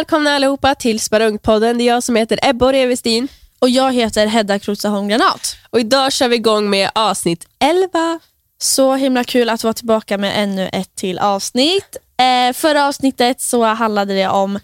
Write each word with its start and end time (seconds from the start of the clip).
Välkomna 0.00 0.30
allihopa 0.34 0.74
till 0.74 1.00
Sparungpodden. 1.00 1.78
Det 1.78 1.84
är 1.84 1.86
jag 1.86 2.02
som 2.02 2.16
heter 2.16 2.38
Ebba 2.42 2.72
Revestin. 2.72 3.28
Och 3.58 3.68
jag 3.68 3.92
heter 3.92 4.26
Hedda 4.26 4.58
Krotsaholm 4.58 5.08
Granat. 5.08 5.56
Och 5.70 5.80
idag 5.80 6.12
kör 6.12 6.28
vi 6.28 6.36
igång 6.36 6.70
med 6.70 6.90
avsnitt 6.94 7.46
11. 7.58 8.20
Så 8.58 8.94
himla 8.94 9.24
kul 9.24 9.48
att 9.48 9.64
vara 9.64 9.74
tillbaka 9.74 10.18
med 10.18 10.42
ännu 10.42 10.68
ett 10.72 10.94
till 10.94 11.18
avsnitt. 11.18 11.96
Eh, 12.16 12.52
förra 12.52 12.86
avsnittet 12.86 13.40
så 13.40 13.64
handlade 13.64 14.14
det 14.14 14.28
om 14.28 14.58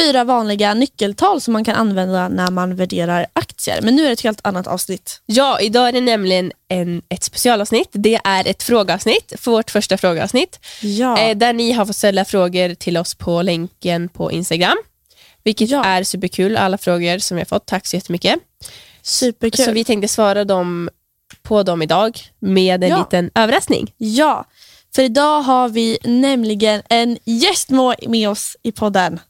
fyra 0.00 0.24
vanliga 0.24 0.74
nyckeltal 0.74 1.40
som 1.40 1.52
man 1.52 1.64
kan 1.64 1.74
använda 1.74 2.28
när 2.28 2.50
man 2.50 2.76
värderar 2.76 3.26
aktier. 3.32 3.80
Men 3.82 3.96
nu 3.96 4.02
är 4.02 4.06
det 4.06 4.12
ett 4.12 4.20
helt 4.20 4.46
annat 4.46 4.66
avsnitt. 4.66 5.20
Ja, 5.26 5.60
idag 5.60 5.88
är 5.88 5.92
det 5.92 6.00
nämligen 6.00 6.52
en, 6.68 7.02
ett 7.08 7.24
specialavsnitt. 7.24 7.88
Det 7.92 8.20
är 8.24 8.48
ett 8.48 8.62
frågeavsnitt 8.62 9.32
för 9.36 9.50
vårt 9.50 9.70
första 9.70 9.98
frågeavsnitt. 9.98 10.58
Ja. 10.82 11.18
Eh, 11.18 11.36
där 11.36 11.52
ni 11.52 11.72
har 11.72 11.86
fått 11.86 11.96
ställa 11.96 12.24
frågor 12.24 12.74
till 12.74 12.96
oss 12.96 13.14
på 13.14 13.42
länken 13.42 14.08
på 14.08 14.32
Instagram. 14.32 14.76
Vilket 15.44 15.70
Ja. 15.70 15.84
är 15.84 16.02
superkul, 16.04 16.56
alla 16.56 16.78
frågor 16.78 17.18
som 17.18 17.36
vi 17.36 17.40
har 17.40 17.46
fått. 17.46 17.66
Tack 17.66 17.86
så 17.86 17.96
jättemycket. 17.96 18.34
Superkul. 19.02 19.64
Så 19.64 19.72
vi 19.72 19.84
tänkte 19.84 20.08
svara 20.08 20.44
dem 20.44 20.90
på 21.42 21.62
dem 21.62 21.82
idag 21.82 22.20
med 22.38 22.84
en 22.84 22.90
Ja. 22.90 22.98
liten 22.98 23.30
överraskning. 23.34 23.92
Ja, 23.96 24.44
för 24.94 25.02
idag 25.02 25.40
har 25.40 25.68
vi 25.68 25.98
nämligen 26.04 26.82
en 26.88 27.18
gäst 27.24 27.70
med 27.70 27.94
med 28.08 28.28
oss 28.28 28.56
i 28.62 28.72
podden. 28.72 29.20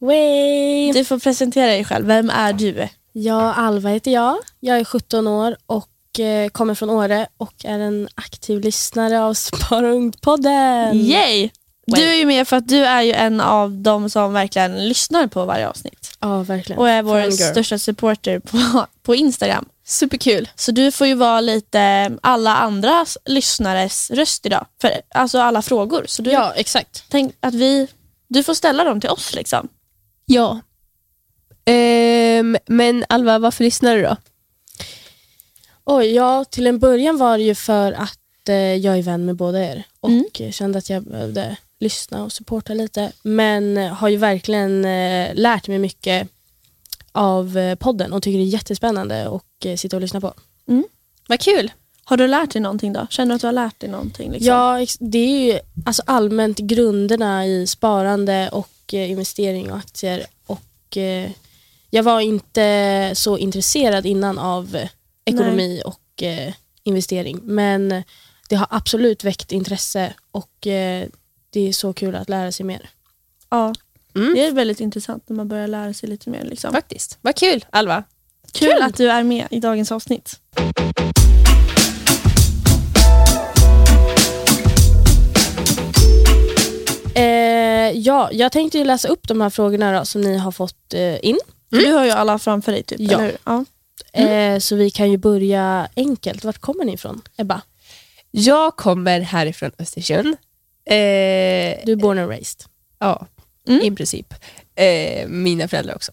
Way. 0.00 0.92
Du 0.92 1.04
får 1.04 1.18
presentera 1.18 1.66
dig 1.66 1.84
själv. 1.84 2.06
Vem 2.06 2.30
är 2.30 2.52
du? 2.52 2.88
Ja, 3.12 3.54
Alva 3.54 3.88
heter 3.88 4.10
jag. 4.10 4.36
Jag 4.60 4.78
är 4.78 4.84
17 4.84 5.26
år 5.26 5.56
och 5.66 6.20
eh, 6.20 6.48
kommer 6.48 6.74
från 6.74 6.90
Åre 6.90 7.26
och 7.36 7.64
är 7.64 7.78
en 7.78 8.08
aktiv 8.14 8.60
lyssnare 8.60 9.20
av 9.22 9.34
Spara 9.34 9.92
Ungt-podden. 9.92 10.92
Yay! 10.94 11.50
Du 11.86 12.02
är 12.02 12.14
ju 12.14 12.26
med 12.26 12.48
för 12.48 12.56
att 12.56 12.68
du 12.68 12.84
är 12.84 13.02
ju 13.02 13.12
en 13.12 13.40
av 13.40 13.70
de 13.72 14.10
som 14.10 14.32
verkligen 14.32 14.88
lyssnar 14.88 15.26
på 15.26 15.44
varje 15.44 15.68
avsnitt. 15.68 16.16
Ja, 16.20 16.42
verkligen. 16.42 16.78
Och 16.78 16.88
är 16.88 17.02
vår 17.02 17.20
Fangirl. 17.20 17.32
största 17.32 17.78
supporter 17.78 18.38
på, 18.38 18.86
på 19.02 19.14
Instagram. 19.14 19.68
Superkul. 19.84 20.48
Så 20.54 20.72
du 20.72 20.92
får 20.92 21.06
ju 21.06 21.14
vara 21.14 21.40
lite 21.40 22.12
alla 22.22 22.56
andra 22.56 23.06
lyssnares 23.24 24.10
röst 24.10 24.46
idag. 24.46 24.66
För 24.80 24.90
alltså 25.14 25.38
alla 25.40 25.62
frågor. 25.62 26.04
Så 26.08 26.22
du, 26.22 26.30
Ja, 26.30 26.52
exakt. 26.56 27.04
tänk 27.08 27.34
att 27.40 27.54
vi, 27.54 27.88
du 28.28 28.42
får 28.42 28.54
ställa 28.54 28.84
dem 28.84 29.00
till 29.00 29.10
oss. 29.10 29.34
liksom. 29.34 29.68
Ja. 30.26 30.60
Ehm, 31.64 32.56
men 32.66 33.04
Alva, 33.08 33.38
varför 33.38 33.64
lyssnar 33.64 33.96
du 33.96 34.02
då? 34.02 34.16
Oj, 35.84 36.06
ja, 36.14 36.44
till 36.44 36.66
en 36.66 36.78
början 36.78 37.16
var 37.18 37.38
det 37.38 37.44
ju 37.44 37.54
för 37.54 37.92
att 37.92 38.48
eh, 38.48 38.54
jag 38.56 38.98
är 38.98 39.02
vän 39.02 39.24
med 39.24 39.36
båda 39.36 39.64
er 39.64 39.82
och 40.00 40.10
Mm. 40.10 40.52
kände 40.52 40.78
att 40.78 40.90
jag 40.90 41.02
behövde 41.02 41.56
lyssna 41.80 42.24
och 42.24 42.32
supporta 42.32 42.74
lite. 42.74 43.12
Men 43.22 43.76
eh, 43.76 43.92
har 43.92 44.08
ju 44.08 44.16
verkligen 44.16 44.84
eh, 44.84 45.34
lärt 45.34 45.68
mig 45.68 45.78
mycket 45.78 46.28
av 47.12 47.58
eh, 47.58 47.74
podden 47.74 48.12
och 48.12 48.22
tycker 48.22 48.38
det 48.38 48.44
är 48.44 48.46
jättespännande 48.46 49.28
att 49.28 49.64
eh, 49.64 49.76
sitta 49.76 49.96
och 49.96 50.00
lyssna 50.00 50.20
på. 50.20 50.34
Vad 51.28 51.40
kul. 51.40 51.72
Har 52.04 52.16
du 52.16 52.26
lärt 52.28 52.52
dig 52.52 52.62
någonting 52.62 52.92
då? 52.92 53.06
Känner 53.10 53.28
du 53.28 53.34
att 53.34 53.40
du 53.40 53.46
har 53.46 53.52
lärt 53.52 53.80
dig 53.80 53.90
någonting? 53.90 54.30
Liksom? 54.32 54.46
Ja, 54.48 54.86
det 55.00 55.18
är 55.18 55.52
ju 55.52 55.58
alltså 55.86 56.02
allmänt 56.06 56.58
grunderna 56.58 57.46
i 57.46 57.66
sparande 57.66 58.48
och 58.52 58.68
eh, 58.94 59.10
investering 59.10 59.72
och 59.72 59.78
aktier. 59.78 60.26
Och 60.46 60.96
eh, 60.96 61.30
Jag 61.90 62.02
var 62.02 62.20
inte 62.20 63.10
så 63.14 63.38
intresserad 63.38 64.06
innan 64.06 64.38
av 64.38 64.76
eh, 64.76 64.88
ekonomi 65.24 65.82
och 65.84 66.22
eh, 66.22 66.52
investering. 66.82 67.40
Men 67.42 68.02
det 68.48 68.56
har 68.56 68.66
absolut 68.70 69.24
väckt 69.24 69.52
intresse 69.52 70.14
och 70.30 70.50
det 71.50 71.60
är 71.68 71.72
så 71.72 71.92
kul 71.92 72.14
att 72.14 72.28
lära 72.28 72.52
sig 72.52 72.66
mer. 72.66 72.90
ja. 73.50 73.74
Mm. 74.14 74.34
Det 74.34 74.44
är 74.46 74.52
väldigt 74.52 74.80
intressant 74.80 75.28
när 75.28 75.36
man 75.36 75.48
börjar 75.48 75.68
lära 75.68 75.94
sig 75.94 76.08
lite 76.08 76.30
mer. 76.30 76.44
Liksom. 76.44 76.72
Faktiskt. 76.72 77.18
Vad 77.20 77.34
kul, 77.36 77.64
Alva. 77.70 78.04
Kul, 78.52 78.68
Kul. 78.72 78.82
att 78.82 78.96
du 78.96 79.10
är 79.10 79.22
med 79.22 79.46
i 79.50 79.60
dagens 79.60 79.92
avsnitt. 79.92 80.40
Ja, 87.90 88.28
jag 88.32 88.52
tänkte 88.52 88.78
ju 88.78 88.84
läsa 88.84 89.08
upp 89.08 89.28
de 89.28 89.40
här 89.40 89.50
frågorna 89.50 89.98
då, 89.98 90.04
som 90.04 90.20
ni 90.20 90.36
har 90.38 90.52
fått 90.52 90.94
eh, 90.94 91.24
in. 91.24 91.38
För 91.70 91.76
Du 91.78 91.92
har 91.92 92.04
ju 92.04 92.10
alla 92.10 92.38
framför 92.38 92.72
dig. 92.72 92.82
Typ, 92.82 93.00
Ja. 93.00 93.12
eller 93.18 93.24
hur? 93.24 93.36
ja. 93.44 93.64
Eh, 94.12 94.58
så 94.58 94.76
vi 94.76 94.90
kan 94.90 95.10
ju 95.10 95.16
börja 95.16 95.88
enkelt. 95.96 96.44
Vart 96.44 96.58
kommer 96.58 96.84
ni 96.84 96.92
ifrån, 96.92 97.22
Ebba? 97.36 97.60
Jag 98.30 98.76
kommer 98.76 99.20
härifrån 99.20 99.70
Östersund. 99.78 100.26
Eh, 100.84 100.94
Du 101.84 101.92
är 101.92 101.96
born 101.96 102.18
and 102.18 102.30
raised. 102.30 102.60
ja, 102.98 103.26
Mm. 103.68 103.80
i 103.92 103.96
princip. 103.96 104.34
Eh, 104.74 105.28
mina 105.28 105.68
föräldrar 105.68 105.94
också. 105.94 106.12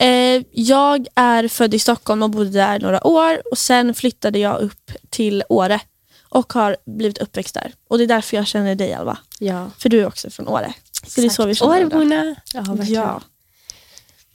Eh, 0.00 0.42
jag 0.52 1.06
är 1.14 1.48
född 1.48 1.74
i 1.74 1.78
Stockholm 1.78 2.22
och 2.22 2.30
bodde 2.30 2.50
där 2.50 2.78
några 2.80 3.06
år 3.06 3.42
och 3.50 3.58
sen 3.58 3.94
flyttade 3.94 4.38
jag 4.38 4.60
upp 4.60 4.90
till 5.10 5.44
Åre 5.48 5.80
och 6.28 6.52
har 6.52 6.76
blivit 6.86 7.18
uppväxt 7.18 7.54
där. 7.54 7.72
Och 7.88 7.98
det 7.98 8.04
är 8.04 8.08
därför 8.08 8.36
jag 8.36 8.46
känner 8.46 8.74
dig 8.74 8.94
Alva. 8.94 9.18
Ja, 9.38 9.70
För 9.78 9.88
du 9.88 10.00
är 10.00 10.06
också 10.06 10.30
från 10.30 10.48
Åre. 10.48 10.74
Så 11.06 11.20
det 11.20 11.26
är 11.26 11.30
så 11.30 11.46
vi 11.46 11.54
känner. 11.54 11.84
Årborna. 11.84 12.34
ja 12.54 12.60
verkligen. 12.62 13.02
Ja. 13.02 13.20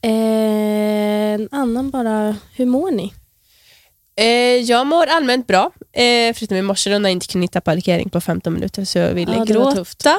Eh, 0.02 1.34
en 1.34 1.48
annan 1.50 1.90
bara, 1.90 2.36
hur 2.56 2.66
mår 2.66 2.90
ni? 2.90 3.12
Eh, 4.16 4.26
jag 4.56 4.86
mår 4.86 5.06
allmänt 5.06 5.46
bra, 5.46 5.70
eh, 5.92 6.34
förutom 6.34 6.56
i 6.56 6.62
morse 6.62 6.90
då 6.90 6.98
när 6.98 7.08
jag 7.08 7.12
inte 7.16 7.26
kunde 7.26 7.44
hitta 7.44 7.60
parkering 7.60 8.10
på 8.10 8.20
15 8.20 8.52
minuter 8.52 8.84
så 8.84 8.98
jag 8.98 9.14
ville 9.14 9.34
Ja, 9.36 9.44
gråta. 9.44 10.18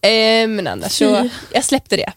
Eh, 0.00 0.48
men 0.48 0.66
annars 0.66 0.92
så, 0.92 1.28
jag 1.52 1.64
släppte 1.64 1.96
det. 1.96 2.12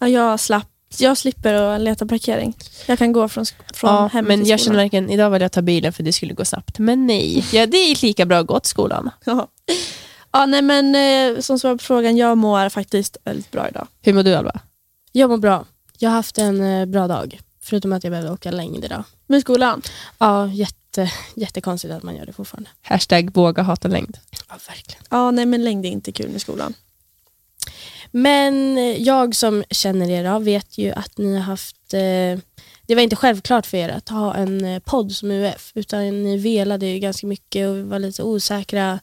Ja, 0.00 0.08
jag, 0.08 0.40
slapp, 0.40 0.66
jag 0.98 1.18
slipper 1.18 1.52
att 1.54 1.80
leta 1.80 2.06
parkering. 2.06 2.54
Jag 2.86 2.98
kan 2.98 3.12
gå 3.12 3.28
från, 3.28 3.44
från 3.74 3.90
Ja, 3.94 4.06
hem 4.12 4.24
men 4.24 4.40
till 4.40 4.50
jag 4.50 4.60
känner 4.60 4.76
verkligen, 4.76 5.10
idag 5.10 5.30
ville 5.30 5.44
jag 5.44 5.52
ta 5.52 5.62
bilen 5.62 5.92
för 5.92 6.02
det 6.02 6.12
skulle 6.12 6.34
gå 6.34 6.44
snabbt. 6.44 6.78
Men 6.78 7.06
nej, 7.06 7.44
ja, 7.52 7.66
det 7.66 7.76
är 7.76 8.02
lika 8.02 8.26
bra 8.26 8.38
att 8.38 8.46
gå 8.46 8.60
till 8.60 8.70
skolan. 8.70 9.10
Ja. 9.24 9.48
Ja, 10.34 10.46
nej, 10.46 10.62
men 10.62 10.94
eh, 10.94 11.40
som 11.40 11.58
svar 11.58 11.76
på 11.76 11.84
frågan, 11.84 12.16
jag 12.16 12.38
mår 12.38 12.68
faktiskt 12.68 13.16
väldigt 13.24 13.50
bra 13.50 13.68
idag. 13.68 13.86
Hur 14.02 14.12
mår 14.12 14.22
du 14.22 14.34
Alva? 14.34 14.60
Jag 15.12 15.30
mår 15.30 15.36
bra. 15.36 15.64
Jag 15.98 16.10
har 16.10 16.16
haft 16.16 16.38
en 16.38 16.60
eh, 16.60 16.86
bra 16.86 17.08
dag. 17.08 17.40
Förutom 17.60 17.92
att 17.92 18.04
jag 18.04 18.10
behöver 18.10 18.32
åka 18.32 18.50
längd 18.50 18.84
idag. 18.84 19.04
Med 19.26 19.40
skolan? 19.40 19.82
Ja, 20.18 20.48
jätte, 20.48 21.10
jättekonstigt 21.34 21.94
att 21.94 22.02
man 22.02 22.16
gör 22.16 22.26
det 22.26 22.32
fortfarande. 22.32 22.70
Hashtag 22.82 23.34
våga 23.34 23.62
hata 23.62 23.88
längd. 23.88 24.18
Ja, 24.48 24.56
verkligen. 24.68 25.02
Ja, 25.10 25.30
nej 25.30 25.46
men 25.46 25.64
längd 25.64 25.86
är 25.86 25.90
inte 25.90 26.12
kul 26.12 26.30
med 26.30 26.40
skolan. 26.40 26.74
Men 28.10 28.78
eh, 28.78 29.02
jag 29.02 29.34
som 29.34 29.64
känner 29.70 30.10
er 30.10 30.24
då, 30.24 30.38
vet 30.38 30.78
ju 30.78 30.92
att 30.92 31.18
ni 31.18 31.34
har 31.34 31.42
haft... 31.42 31.94
Eh, 31.94 32.38
det 32.86 32.94
var 32.94 33.00
inte 33.00 33.16
självklart 33.16 33.66
för 33.66 33.76
er 33.76 33.88
att 33.88 34.08
ha 34.08 34.34
en 34.34 34.64
eh, 34.64 34.78
podd 34.78 35.12
som 35.12 35.30
UF. 35.30 35.72
Utan 35.74 36.22
ni 36.22 36.36
velade 36.36 36.86
ju 36.86 36.98
ganska 36.98 37.26
mycket 37.26 37.68
och 37.68 37.76
var 37.76 37.98
lite 37.98 38.22
osäkra. 38.22 38.98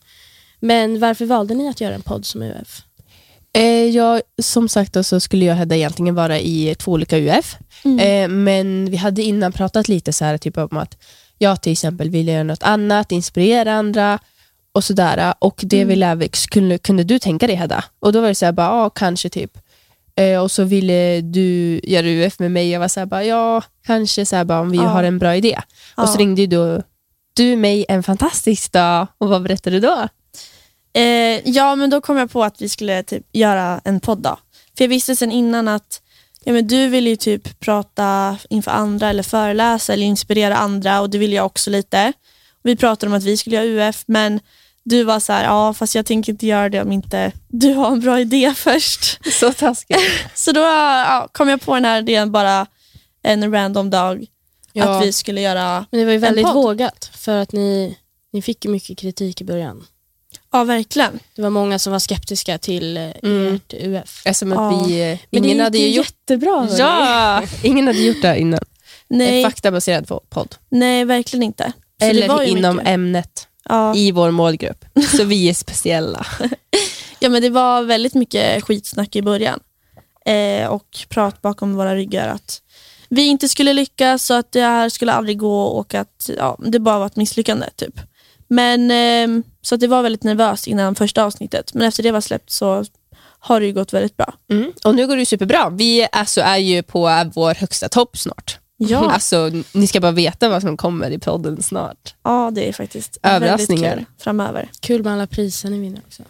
Men 0.61 0.99
varför 0.99 1.25
valde 1.25 1.53
ni 1.53 1.69
att 1.69 1.81
göra 1.81 1.95
en 1.95 2.01
podd 2.01 2.25
som 2.25 2.41
UF? 2.41 2.81
Eh, 3.53 3.63
jag, 3.85 4.21
som 4.41 4.69
sagt 4.69 4.93
då, 4.93 5.03
så 5.03 5.19
skulle 5.19 5.45
jag 5.45 5.53
och 5.53 5.57
Hedda 5.59 5.75
egentligen 5.75 6.15
vara 6.15 6.39
i 6.39 6.75
två 6.79 6.91
olika 6.91 7.17
UF. 7.17 7.55
Mm. 7.83 7.99
Eh, 7.99 8.37
men 8.37 8.89
vi 8.91 8.97
hade 8.97 9.23
innan 9.23 9.51
pratat 9.51 9.87
lite 9.87 10.13
så 10.13 10.25
här, 10.25 10.37
typ 10.37 10.57
om 10.57 10.77
att 10.77 10.97
jag 11.37 11.61
till 11.61 11.71
exempel 11.71 12.09
ville 12.09 12.31
göra 12.31 12.43
något 12.43 12.63
annat, 12.63 13.11
inspirera 13.11 13.73
andra 13.73 14.19
och 14.71 14.83
sådär. 14.83 15.33
Och 15.39 15.59
det 15.63 15.75
Mm. 15.77 15.87
ville 15.87 16.05
jag, 16.07 16.31
kunde, 16.51 16.77
kunde 16.77 17.03
du 17.03 17.19
tänka 17.19 17.47
dig 17.47 17.55
Hedda? 17.55 17.83
Och 17.99 18.13
då 18.13 18.21
var 18.21 18.27
det 18.27 18.35
så 18.35 18.45
här, 18.45 18.51
bara, 18.51 18.67
ja 18.67 18.89
kanske 18.89 19.29
typ. 19.29 19.57
Eh, 20.15 20.41
och 20.41 20.51
så 20.51 20.63
ville 20.63 21.21
du 21.21 21.79
göra 21.83 22.05
UF 22.07 22.39
med 22.39 22.51
mig. 22.51 22.69
Jag 22.69 22.79
var 22.79 22.87
så 22.87 22.99
här, 22.99 23.07
bara, 23.07 23.23
ja 23.23 23.61
kanske 23.85 24.25
så 24.25 24.35
här, 24.35 24.43
bara, 24.45 24.59
om 24.59 24.69
vi 24.71 24.77
Ja. 24.77 24.83
har 24.83 25.03
en 25.03 25.19
bra 25.19 25.35
idé. 25.35 25.59
Och 25.95 26.09
så 26.09 26.15
Ja. 26.15 26.19
ringde 26.19 26.41
ju 26.41 26.47
då 26.47 26.81
du 27.33 27.55
mig 27.55 27.85
en 27.89 28.03
fantastisk 28.03 28.71
dag. 28.71 29.07
Och 29.17 29.29
vad 29.29 29.43
berättade 29.43 29.75
du 29.75 29.79
då? 29.79 30.07
Eh, 30.93 31.49
ja, 31.49 31.75
men 31.75 31.89
då 31.89 32.01
kom 32.01 32.17
jag 32.17 32.31
på 32.31 32.43
att 32.43 32.61
vi 32.61 32.69
skulle 32.69 33.03
typ 33.03 33.23
göra 33.31 33.81
en 33.83 33.99
podd. 33.99 34.19
Då. 34.19 34.39
För 34.77 34.83
jag 34.83 34.89
visste 34.89 35.15
sen 35.15 35.31
innan 35.31 35.67
att 35.67 36.01
ja, 36.43 36.53
men 36.53 36.67
du 36.67 36.87
ville 36.87 37.09
ju 37.09 37.15
typ 37.15 37.59
prata 37.59 38.37
inför 38.49 38.71
andra 38.71 39.09
eller 39.09 39.23
föreläsa 39.23 39.93
eller 39.93 40.05
inspirera 40.05 40.55
andra 40.55 41.01
och 41.01 41.09
det 41.09 41.17
ville 41.17 41.35
jag 41.35 41.45
också 41.45 41.69
lite. 41.69 42.13
Vi 42.63 42.75
pratade 42.75 43.09
om 43.11 43.17
att 43.17 43.23
vi 43.23 43.37
skulle 43.37 43.55
göra 43.55 43.89
UF 43.89 44.03
men 44.05 44.39
du 44.83 45.03
var 45.03 45.19
så 45.19 45.33
här, 45.33 45.43
ja 45.43 45.73
fast 45.73 45.95
jag 45.95 46.05
tänker 46.05 46.31
inte 46.31 46.47
göra 46.47 46.69
det 46.69 46.81
om 46.81 46.91
inte 46.91 47.31
du 47.47 47.73
har 47.73 47.91
en 47.91 47.99
bra 47.99 48.19
idé 48.19 48.53
först. 48.57 49.33
Så 49.33 49.53
taskigt. 49.53 49.99
Så 50.35 50.51
då 50.51 50.61
ja, 50.61 51.27
kom 51.31 51.49
jag 51.49 51.61
på 51.61 51.73
den 51.73 51.85
här 51.85 51.99
idén 51.99 52.31
bara 52.31 52.67
en 53.23 53.51
random 53.51 53.89
dag 53.89 54.25
Ja. 54.73 54.97
att 54.97 55.05
vi 55.05 55.11
skulle 55.13 55.41
göra, 55.41 55.85
Men 55.91 55.99
det 55.99 56.05
var 56.05 56.11
ju 56.11 56.17
väldigt 56.17 56.47
vågat 56.47 57.11
för 57.13 57.37
att 57.37 57.51
ni, 57.51 57.97
ni 58.33 58.41
fick 58.41 58.65
mycket 58.65 58.97
kritik 58.97 59.41
i 59.41 59.43
början. 59.43 59.83
Ja 60.51 60.63
verkligen. 60.63 61.19
Det 61.35 61.41
var 61.41 61.49
många 61.49 61.79
som 61.79 61.91
var 61.91 61.99
skeptiska 61.99 62.57
till 62.57 62.97
eh, 62.97 63.09
Mm. 63.23 63.55
ert 63.55 63.73
UF. 63.73 64.21
Att 64.25 64.41
Ja. 64.41 64.85
vi, 64.87 65.11
eh, 65.11 65.19
Men 65.29 65.45
ingen 65.45 65.57
det 65.57 65.63
hade 65.63 65.77
ju 65.77 65.89
gjort 65.89 66.05
jättebra. 66.05 66.67
Ja, 66.77 67.43
ingen 67.63 67.87
hade 67.87 67.99
gjort 67.99 68.21
det 68.21 68.39
innan. 68.39 68.59
Nej, 69.07 69.43
En 69.43 69.49
faktabaserad 69.51 70.05
po- 70.05 70.23
podd. 70.29 70.55
nej 70.69 71.05
verkligen 71.05 71.43
inte. 71.43 71.63
Så 71.99 72.13
det 72.13 72.27
var 72.27 72.35
Eller 72.41 72.43
ju 72.53 72.57
inom 72.57 72.75
mycket. 72.75 72.89
ämnet 72.91 73.47
ja. 73.69 73.95
i 73.95 74.11
vår 74.11 74.31
målgrupp. 74.31 74.85
Så 75.17 75.23
vi 75.23 75.49
är 75.49 75.53
speciella. 75.53 76.25
Ja 77.23 77.29
men 77.29 77.41
det 77.41 77.49
var 77.49 77.81
väldigt 77.83 78.13
mycket 78.13 78.63
skitsnack 78.63 79.15
i 79.15 79.21
början. 79.21 79.59
eh, 80.25 80.67
och 80.67 80.97
prat 81.09 81.41
bakom 81.41 81.75
våra 81.75 81.95
ryggar 81.95 82.27
att 82.27 82.61
vi 83.09 83.25
inte 83.25 83.49
skulle 83.49 83.73
lyckas 83.73 84.29
och 84.29 84.37
att 84.37 84.51
det 84.51 84.61
här 84.61 84.89
skulle 84.89 85.11
aldrig 85.13 85.37
gå 85.39 85.61
och 85.63 85.93
att 85.95 86.29
ja, 86.37 86.57
det 86.65 86.79
bara 86.79 86.99
var 86.99 87.05
ett 87.05 87.15
misslyckande. 87.15 87.65
typ. 87.75 87.99
Men 88.51 88.91
eh, 88.91 89.43
Så 89.61 89.75
att 89.75 89.81
det 89.81 89.87
var 89.87 90.01
väldigt 90.01 90.23
nervöst 90.23 90.67
innan 90.67 90.95
första 90.95 91.23
avsnittet. 91.23 91.73
Men 91.73 91.87
efter 91.87 92.03
det 92.03 92.11
var 92.11 92.21
släppt 92.21 92.49
så 92.51 92.85
har 93.39 93.59
det 93.59 93.65
ju 93.65 93.73
gått 93.73 93.93
väldigt 93.93 94.17
bra. 94.17 94.33
Mm. 94.51 94.71
Och 94.83 94.95
nu 94.95 95.07
går 95.07 95.17
det 95.17 95.25
superbra. 95.25 95.69
Vi 95.69 96.07
alltså, 96.11 96.41
är 96.41 96.57
ju 96.57 96.83
på 96.83 96.99
vår 97.35 97.55
högsta 97.55 97.89
topp 97.89 98.17
snart. 98.17 98.57
Ja, 98.77 99.11
Alltså, 99.13 99.51
ni 99.73 99.87
ska 99.87 99.99
bara 99.99 100.11
veta 100.11 100.49
vad 100.49 100.61
som 100.61 100.77
kommer 100.77 101.11
i 101.11 101.19
podden 101.19 101.61
snart. 101.63 102.15
ja 102.23 102.51
det 102.53 102.69
är 102.69 102.73
faktiskt 102.73 103.17
väldigt 103.21 103.49
Överraskningar. 103.49 103.95
kul 103.95 104.05
framöver. 104.17 104.69
Kul 104.79 105.03
med 105.03 105.13
alla 105.13 105.27
priser 105.27 105.69
ni 105.69 105.79
vinner 105.79 106.01
också. 106.07 106.23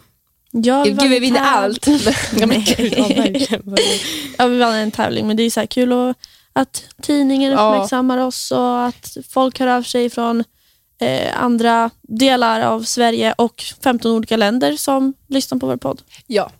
Ja, 0.50 0.84
Gud, 0.84 1.00
vi 1.02 1.18
vinner 1.18 1.40
allt. 1.40 1.86
Ja, 2.36 2.46
men 2.46 2.64
ja. 2.66 3.76
Ja, 4.38 4.46
vi 4.46 4.58
vann 4.58 4.74
en 4.74 4.90
tävling, 4.90 5.26
men 5.26 5.36
det 5.36 5.42
är 5.42 5.50
så 5.50 5.60
här 5.60 5.66
kul 5.66 5.92
och, 5.92 6.14
att 6.52 6.84
tidningen 7.02 7.52
Ja. 7.52 7.58
uppmärksammar 7.74 8.18
oss 8.18 8.50
och 8.50 8.84
att 8.84 9.16
folk 9.28 9.58
hör 9.60 9.66
av 9.66 9.82
sig 9.82 10.10
från 10.10 10.44
eh, 10.98 11.42
andra 11.42 11.90
delar 12.02 12.60
av 12.60 12.82
Sverige 12.82 13.34
och 13.38 13.62
15 13.84 14.12
olika 14.12 14.36
länder 14.36 14.76
som 14.76 15.14
lyssnar 15.26 15.58
på 15.58 15.66
vår 15.66 15.76
podd. 15.76 16.02
ja. 16.26 16.50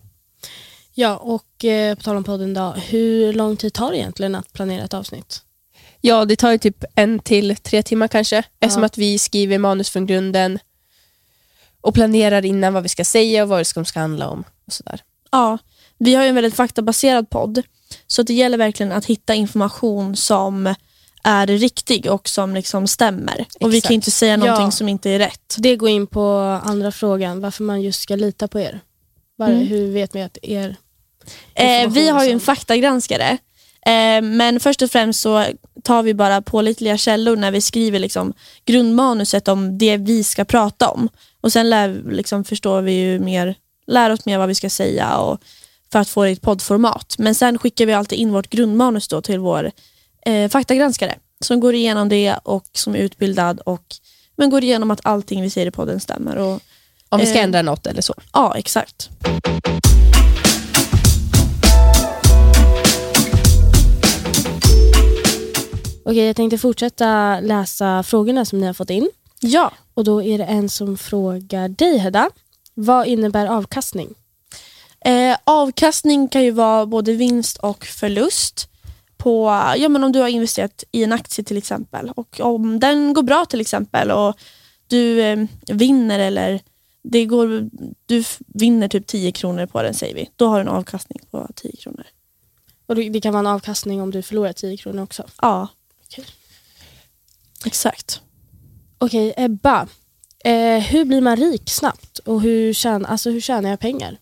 Ja, 0.94 1.17
och 1.17 1.64
eh, 1.64 1.94
på 1.94 2.02
tal 2.02 2.17
om 2.17 2.25
podden 2.25 2.55
då, 2.55 2.70
hur 2.70 3.32
lång 3.32 3.56
tid 3.56 3.73
tar 3.73 3.90
det 3.90 3.96
egentligen 3.96 4.34
att 4.34 4.52
planera 4.52 4.84
ett 4.84 4.94
avsnitt? 4.94 5.43
ja, 6.02 6.25
det 6.25 6.37
tar 6.37 6.52
ju 6.52 6.58
typ 6.58 6.84
en 6.94 7.19
till 7.19 7.56
tre 7.56 7.82
timmar 7.82 8.08
kanske. 8.08 8.43
Eftersom 8.61 8.84
att 8.84 8.99
vi 8.99 9.19
skriver 9.19 9.58
manus 9.58 9.90
från 9.90 10.06
grunden 10.06 10.58
och 11.81 11.94
planerar 11.94 12.44
innan 12.44 12.73
vad 12.73 12.82
vi 12.82 12.88
ska 12.88 13.05
säga 13.05 13.43
och 13.43 13.49
vad 13.49 13.61
det 13.61 13.64
ska 13.64 13.84
ska 13.84 14.00
handla 14.00 14.29
om. 14.29 14.44
Och 14.67 14.73
sådär. 14.73 15.02
Ja, 15.31 15.58
vi 15.99 16.14
har 16.14 16.23
ju 16.23 16.29
en 16.29 16.34
väldigt 16.34 16.55
faktabaserad 16.55 17.31
podd, 17.31 17.62
så 18.06 18.23
det 18.23 18.34
gäller 18.34 18.58
verkligen 18.58 18.93
att 18.93 19.05
hitta 19.05 19.34
information 19.34 20.17
som 20.17 20.75
är 21.23 21.47
riktig 21.47 22.11
och 22.11 22.29
som 22.29 22.55
liksom 22.55 22.87
stämmer. 22.87 23.47
Och 23.61 23.73
vi 23.73 23.77
Exakt. 23.79 23.89
kan 23.89 23.95
inte 23.95 24.11
säga 24.11 24.37
någonting 24.37 24.65
Ja. 24.65 24.71
som 24.71 24.89
inte 24.89 25.11
är 25.11 25.19
rätt. 25.19 25.57
Det 25.59 25.77
går 25.77 25.89
in 25.89 26.07
på 26.07 26.29
andra 26.65 26.93
frågan, 26.93 27.41
varför 27.41 27.65
man 27.65 27.83
just 27.83 28.01
ska 28.03 28.17
lita 28.17 28.49
på 28.49 28.61
er. 28.61 28.81
Var, 29.37 29.49
Mm. 29.49 29.67
Hur 29.67 29.93
vet 29.93 30.15
man 30.15 30.23
att 30.23 30.39
er 30.43 30.77
Eh, 31.55 31.89
vi 31.91 32.09
har 32.09 32.25
ju 32.25 32.31
en 32.31 32.41
faktagranskare, 32.41 33.39
eh, 33.87 34.23
men 34.23 34.61
först 34.61 34.83
och 34.83 34.91
främst 34.91 35.21
så 35.21 35.45
tar 35.85 36.03
vi 36.03 36.15
bara 36.15 36.43
pålitliga 36.43 36.97
källor 36.97 37.37
när 37.37 37.51
vi 37.51 37.61
skriver 37.61 37.99
liksom, 37.99 38.33
grundmanuset 38.65 39.49
om 39.49 39.79
det 39.79 39.97
vi 39.97 40.25
ska 40.25 40.45
prata 40.45 40.89
om. 40.91 41.09
Och 41.41 41.53
Sen 41.53 41.71
lär, 41.71 42.03
liksom, 42.11 42.45
förstår 42.45 42.83
vi 42.83 42.93
ju 42.93 43.19
mer, 43.19 43.55
lär 43.87 44.11
oss 44.11 44.27
mer 44.27 44.39
vad 44.39 44.49
vi 44.49 44.55
ska 44.55 44.71
säga 44.71 45.17
och, 45.17 45.41
för 45.93 45.99
att 45.99 46.09
få 46.09 46.23
det 46.25 46.31
i 46.31 46.33
ett 46.33 46.41
poddformat. 46.43 47.15
Men 47.19 47.35
sen 47.35 47.59
skickar 47.59 47.87
vi 47.87 47.93
alltid 47.93 48.19
in 48.19 48.33
vårt 48.33 48.49
grundmanus 48.51 49.09
då 49.09 49.23
till 49.23 49.39
vår 49.39 49.71
eh, 50.27 50.49
faktagranskare 50.51 51.15
som 51.45 51.61
går 51.61 51.75
igenom 51.75 52.09
det 52.09 52.35
och 52.43 52.65
som 52.73 52.95
är 52.95 52.99
utbildad 52.99 53.61
och 53.61 53.83
men 54.37 54.51
går 54.51 54.65
igenom 54.65 54.91
att 54.91 55.01
allting 55.03 55.43
vi 55.43 55.51
säger 55.51 55.67
i 55.67 55.71
podden 55.71 56.01
stämmer. 56.01 56.37
Och, 56.37 56.61
Om 57.09 57.21
vi 57.21 57.27
ska 57.27 57.39
Eh. 57.39 57.45
ändra 57.45 57.63
något 57.63 57.87
eller 57.87 58.03
så. 58.03 58.15
ja, 58.33 58.55
exakt. 58.57 59.09
Okej, 66.05 66.27
jag 66.27 66.37
tänkte 66.37 66.59
fortsätta 66.59 67.41
läsa 67.41 68.03
frågorna 68.03 68.45
som 68.45 68.61
ni 68.61 68.67
har 68.67 68.75
fått 68.75 68.91
in. 68.91 69.11
Ja. 69.41 69.73
Och 69.95 70.05
Då 70.05 70.23
är 70.23 70.39
det 70.39 70.45
en 70.45 70.69
som 70.69 70.99
frågar 70.99 71.69
dig 71.69 71.99
Hedda. 71.99 72.31
Vad 72.75 73.07
innebär 73.07 73.47
avkastning? 73.47 74.09
Eh, 75.05 75.37
avkastning 75.45 76.29
kan 76.29 76.43
ju 76.45 76.51
vara 76.51 76.87
både 76.87 77.13
vinst 77.13 77.57
och 77.57 77.85
förlust. 77.85 78.69
På, 79.23 79.47
ja, 79.77 79.89
men 79.89 80.05
om 80.05 80.13
du 80.13 80.21
har 80.21 80.29
investerat 80.29 80.85
i 80.93 81.05
en 81.05 81.13
aktie 81.13 81.45
till 81.45 81.57
exempel 81.57 82.11
och 82.11 82.41
om 82.41 82.81
den 82.81 83.15
går 83.15 83.23
bra 83.23 83.45
till 83.45 83.61
exempel 83.61 84.11
och 84.11 84.37
du 84.87 85.21
eh, 85.21 85.45
vinner 85.67 86.19
eller 86.19 86.61
det 87.03 87.25
går, 87.25 87.71
du 88.07 88.25
vinner 88.47 88.89
typ 88.89 89.07
10 89.07 89.33
kronor 89.33 89.67
på 89.67 89.83
den 89.83 89.95
säger 89.95 90.15
vi. 90.15 90.31
Då 90.37 90.47
har 90.47 90.57
du 90.57 90.61
en 90.61 90.69
avkastning 90.69 91.21
på 91.31 91.49
10 91.55 91.77
kronor. 91.77 92.07
Och 92.87 92.97
det 92.97 93.21
kan 93.21 93.33
vara 93.33 93.41
en 93.41 93.55
avkastning 93.55 94.03
om 94.03 94.11
du 94.11 94.23
förlorar 94.23 94.53
10 94.53 94.77
kronor 94.77 95.03
också. 95.03 95.25
Ja. 95.41 95.69
Okej. 96.07 96.25
Exakt. 97.67 98.21
Okej, 98.99 99.35
Ebba. 99.37 99.89
Eh, 100.45 100.79
hur 100.79 101.05
blir 101.05 101.21
man 101.21 101.37
rik 101.37 101.71
snabbt 101.71 102.19
och 102.19 102.41
hur, 102.41 102.73
tjän 102.73 103.07
alltså, 103.07 103.31
hur 103.31 103.41
tjänar 103.41 103.71
jag 103.71 103.81
pengar? 103.81 104.19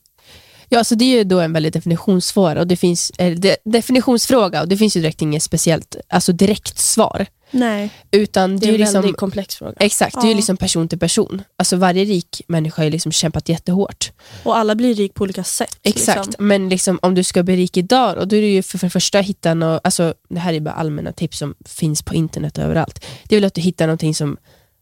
Ja, 0.72 0.78
alltså 0.78 0.94
det 0.94 1.04
är 1.04 1.16
ju 1.18 1.24
då 1.24 1.40
en 1.40 1.52
väldigt 1.52 1.74
definitionsfråga 1.74 2.60
och 2.60 2.66
det 2.66 2.76
finns, 2.76 3.10
eh, 3.18 3.32
de, 3.38 3.56
definitionsfråga 3.64 4.62
och 4.62 4.68
det 4.68 4.76
finns 4.76 4.96
ju 4.96 5.00
direkt 5.00 5.22
inget 5.22 5.42
speciellt 5.42 5.96
alltså 6.08 6.32
direkt 6.32 6.78
svar. 6.78 7.26
Nej. 7.50 7.90
Utan 8.10 8.50
Det 8.56 8.58
det 8.60 8.66
är 8.66 8.68
är 8.70 8.74
en 8.74 8.80
liksom, 8.80 9.02
väldigt 9.02 9.16
komplex 9.18 9.56
fråga. 9.56 9.72
exakt, 9.80 10.14
det 10.14 10.20
är 10.20 10.24
ju 10.24 10.30
Ja. 10.30 10.36
liksom 10.36 10.56
person 10.56 10.88
till 10.88 10.98
person. 10.98 11.42
Alltså 11.56 11.76
varje 11.76 12.04
rik 12.04 12.42
människa 12.48 12.82
har 12.82 12.90
liksom 12.90 13.12
kämpat 13.12 13.48
jättehårt. 13.48 14.12
Och 14.42 14.56
alla 14.56 14.74
blir 14.74 14.94
rik 14.94 15.14
på 15.14 15.22
olika 15.24 15.44
sätt. 15.44 15.78
Exakt, 15.82 16.26
Liksom. 16.26 16.46
men 16.46 16.68
liksom, 16.68 16.98
om 17.02 17.14
du 17.14 17.22
ska 17.24 17.42
bli 17.42 17.56
rik 17.56 17.76
idag, 17.76 18.18
och 18.18 18.28
då 18.28 18.36
är 18.36 18.40
det 18.40 18.46
ju 18.52 18.62
för, 18.62 18.78
för 18.78 18.86
det 18.86 18.90
första 18.90 19.18
att 19.18 19.26
hitta 19.26 19.54
något, 19.54 19.80
alltså, 19.84 20.14
det 20.28 20.40
här 20.40 20.52
är 20.52 20.60
bara 20.60 20.74
allmänna 20.74 21.12
tips 21.12 21.38
som 21.38 21.54
finns 21.66 22.02
på 22.02 22.14
internet 22.14 22.58
överallt. 22.58 23.04
Det 23.28 23.34
är 23.34 23.40
väl 23.40 23.44
att 23.46 23.54
du 23.54 23.60
hittar 23.60 23.86
någonting 23.86 24.14
som 24.14 24.36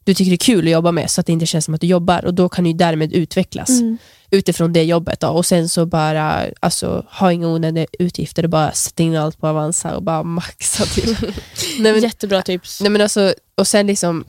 du 0.04 0.14
tycker 0.14 0.32
är 0.32 0.36
kul 0.36 0.66
att 0.66 0.72
jobba 0.72 0.92
med 0.92 1.10
så 1.10 1.20
att 1.20 1.26
det 1.26 1.32
inte 1.32 1.46
känns 1.46 1.64
som 1.64 1.74
att 1.74 1.80
du 1.80 1.86
jobbar 1.86 2.24
och 2.24 2.34
då 2.34 2.48
kan 2.48 2.64
du 2.64 2.70
ju 2.70 2.76
därmed 2.76 3.12
utvecklas 3.12 3.68
Mm. 3.68 3.98
Utifrån 4.30 4.72
det 4.72 4.82
jobbet. 4.84 5.20
Då. 5.20 5.28
Och 5.28 5.46
sen 5.46 5.68
så 5.68 5.86
bara 5.86 6.46
alltså, 6.60 7.06
ha 7.10 7.32
inga 7.32 7.48
onödiga 7.48 7.86
utgifter 7.98 8.42
och 8.44 8.50
bara 8.50 8.72
sätta 8.72 9.02
in 9.02 9.16
allt 9.16 9.38
på 9.38 9.48
Avanza 9.48 9.96
och 9.96 10.02
bara 10.02 10.22
maxa 10.22 10.84
till. 10.86 11.16
nej, 11.78 11.92
men, 11.92 12.02
Jättebra 12.02 12.42
tips. 12.42 12.80
nej, 12.80 12.90
men 12.90 13.00
alltså, 13.00 13.34
och 13.54 13.66
sen 13.66 13.86
liksom, 13.86 14.24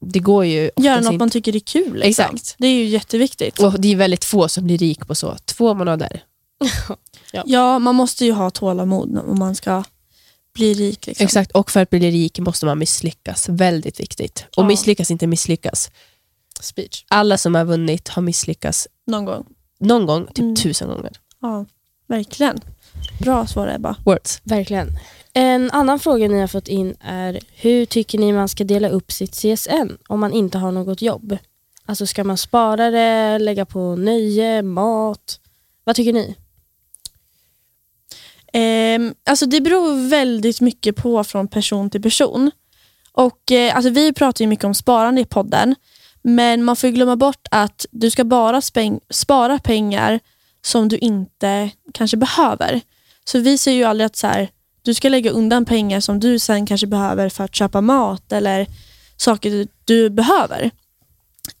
det 0.00 0.18
går 0.18 0.44
ju 0.44 0.70
Göra 0.76 0.96
något 1.00 1.04
inte- 1.12 1.18
man 1.18 1.30
tycker 1.30 1.56
är 1.56 1.60
kul. 1.60 1.94
Liksom. 1.98 2.24
Exakt. 2.24 2.54
Det 2.58 2.66
är 2.66 2.74
ju 2.74 2.84
jätteviktigt. 2.84 3.58
och 3.58 3.80
det 3.80 3.92
är 3.92 3.96
väldigt 3.96 4.24
få 4.24 4.48
som 4.48 4.64
blir 4.64 4.78
rik 4.78 5.06
på 5.06 5.14
så 5.14 5.36
två 5.44 5.74
månader. 5.74 6.22
Ja, 7.44 7.78
man 7.78 7.94
måste 7.94 8.24
ju 8.24 8.32
ha 8.32 8.50
tålamod 8.50 9.18
om 9.18 9.38
man 9.38 9.54
ska 9.54 9.84
bli 10.54 10.74
rik. 10.74 11.06
Liksom. 11.06 11.24
Exakt, 11.24 11.50
och 11.52 11.70
för 11.70 11.80
att 11.80 11.90
bli 11.90 12.10
rik 12.10 12.38
måste 12.38 12.66
man 12.66 12.78
misslyckas. 12.78 13.48
Väldigt 13.48 14.00
viktigt. 14.00 14.44
Och 14.56 14.62
Ja. 14.62 14.66
misslyckas 14.66 15.10
inte 15.10 15.26
misslyckas. 15.26 15.90
Speech. 16.60 17.04
Alla 17.08 17.38
som 17.38 17.54
har 17.54 17.64
vunnit 17.64 18.08
har 18.08 18.22
misslyckats 18.22 18.88
Någon 19.08 19.24
gång. 19.24 19.46
någon 19.80 20.06
gång, 20.06 20.26
typ 20.26 20.38
Mm. 20.38 20.56
tusen 20.56 20.88
gånger. 20.88 21.12
Ja, 21.40 21.64
verkligen. 22.06 22.60
Bra 23.20 23.46
svar 23.46 23.68
Ebba. 23.68 23.96
Words. 24.04 24.40
Verkligen. 24.44 24.88
En 25.32 25.70
annan 25.70 25.98
fråga 25.98 26.28
ni 26.28 26.40
har 26.40 26.46
fått 26.46 26.68
in 26.68 26.96
är 27.00 27.38
hur 27.54 27.86
tycker 27.86 28.18
ni 28.18 28.32
man 28.32 28.48
ska 28.48 28.64
dela 28.64 28.88
upp 28.88 29.12
sitt 29.12 29.34
CSN 29.34 29.98
om 30.08 30.20
man 30.20 30.32
inte 30.32 30.58
har 30.58 30.72
något 30.72 31.02
jobb? 31.02 31.38
Alltså 31.86 32.06
ska 32.06 32.24
man 32.24 32.36
spara 32.36 32.90
det, 32.90 33.38
lägga 33.38 33.64
på 33.66 33.96
nöje, 33.96 34.62
mat? 34.62 35.40
Vad 35.84 35.96
tycker 35.96 36.12
ni? 36.12 36.36
Ehm, 38.52 39.14
alltså 39.24 39.46
det 39.46 39.60
beror 39.60 40.08
väldigt 40.08 40.60
mycket 40.60 40.96
på 40.96 41.24
från 41.24 41.48
person 41.48 41.90
till 41.90 42.02
person. 42.02 42.50
Och 43.12 43.52
eh, 43.52 43.76
alltså 43.76 43.90
Vi 43.90 44.12
pratar 44.12 44.42
ju 44.42 44.48
mycket 44.48 44.64
om 44.64 44.74
sparande 44.74 45.20
i 45.20 45.24
podden, 45.24 45.74
men 46.28 46.64
man 46.64 46.76
får 46.76 46.88
glömma 46.88 47.16
bort 47.16 47.48
att 47.50 47.86
du 47.90 48.10
ska 48.10 48.24
bara 48.24 48.60
spara 49.10 49.58
pengar 49.58 50.20
som 50.62 50.88
du 50.88 50.98
inte 50.98 51.70
kanske 51.94 52.16
behöver. 52.16 52.80
Så 53.24 53.38
vi 53.38 53.58
säger 53.58 53.78
ju 53.78 53.84
aldrig 53.84 54.06
att 54.06 54.16
så 54.16 54.26
här, 54.26 54.48
du 54.82 54.94
ska 54.94 55.08
lägga 55.08 55.30
undan 55.30 55.64
pengar 55.64 56.00
som 56.00 56.20
du 56.20 56.38
sen 56.38 56.66
kanske 56.66 56.86
behöver 56.86 57.28
för 57.28 57.44
att 57.44 57.54
köpa 57.54 57.80
mat 57.80 58.32
eller 58.32 58.66
saker 59.16 59.50
du, 59.50 59.66
du 59.84 60.10
behöver. 60.10 60.70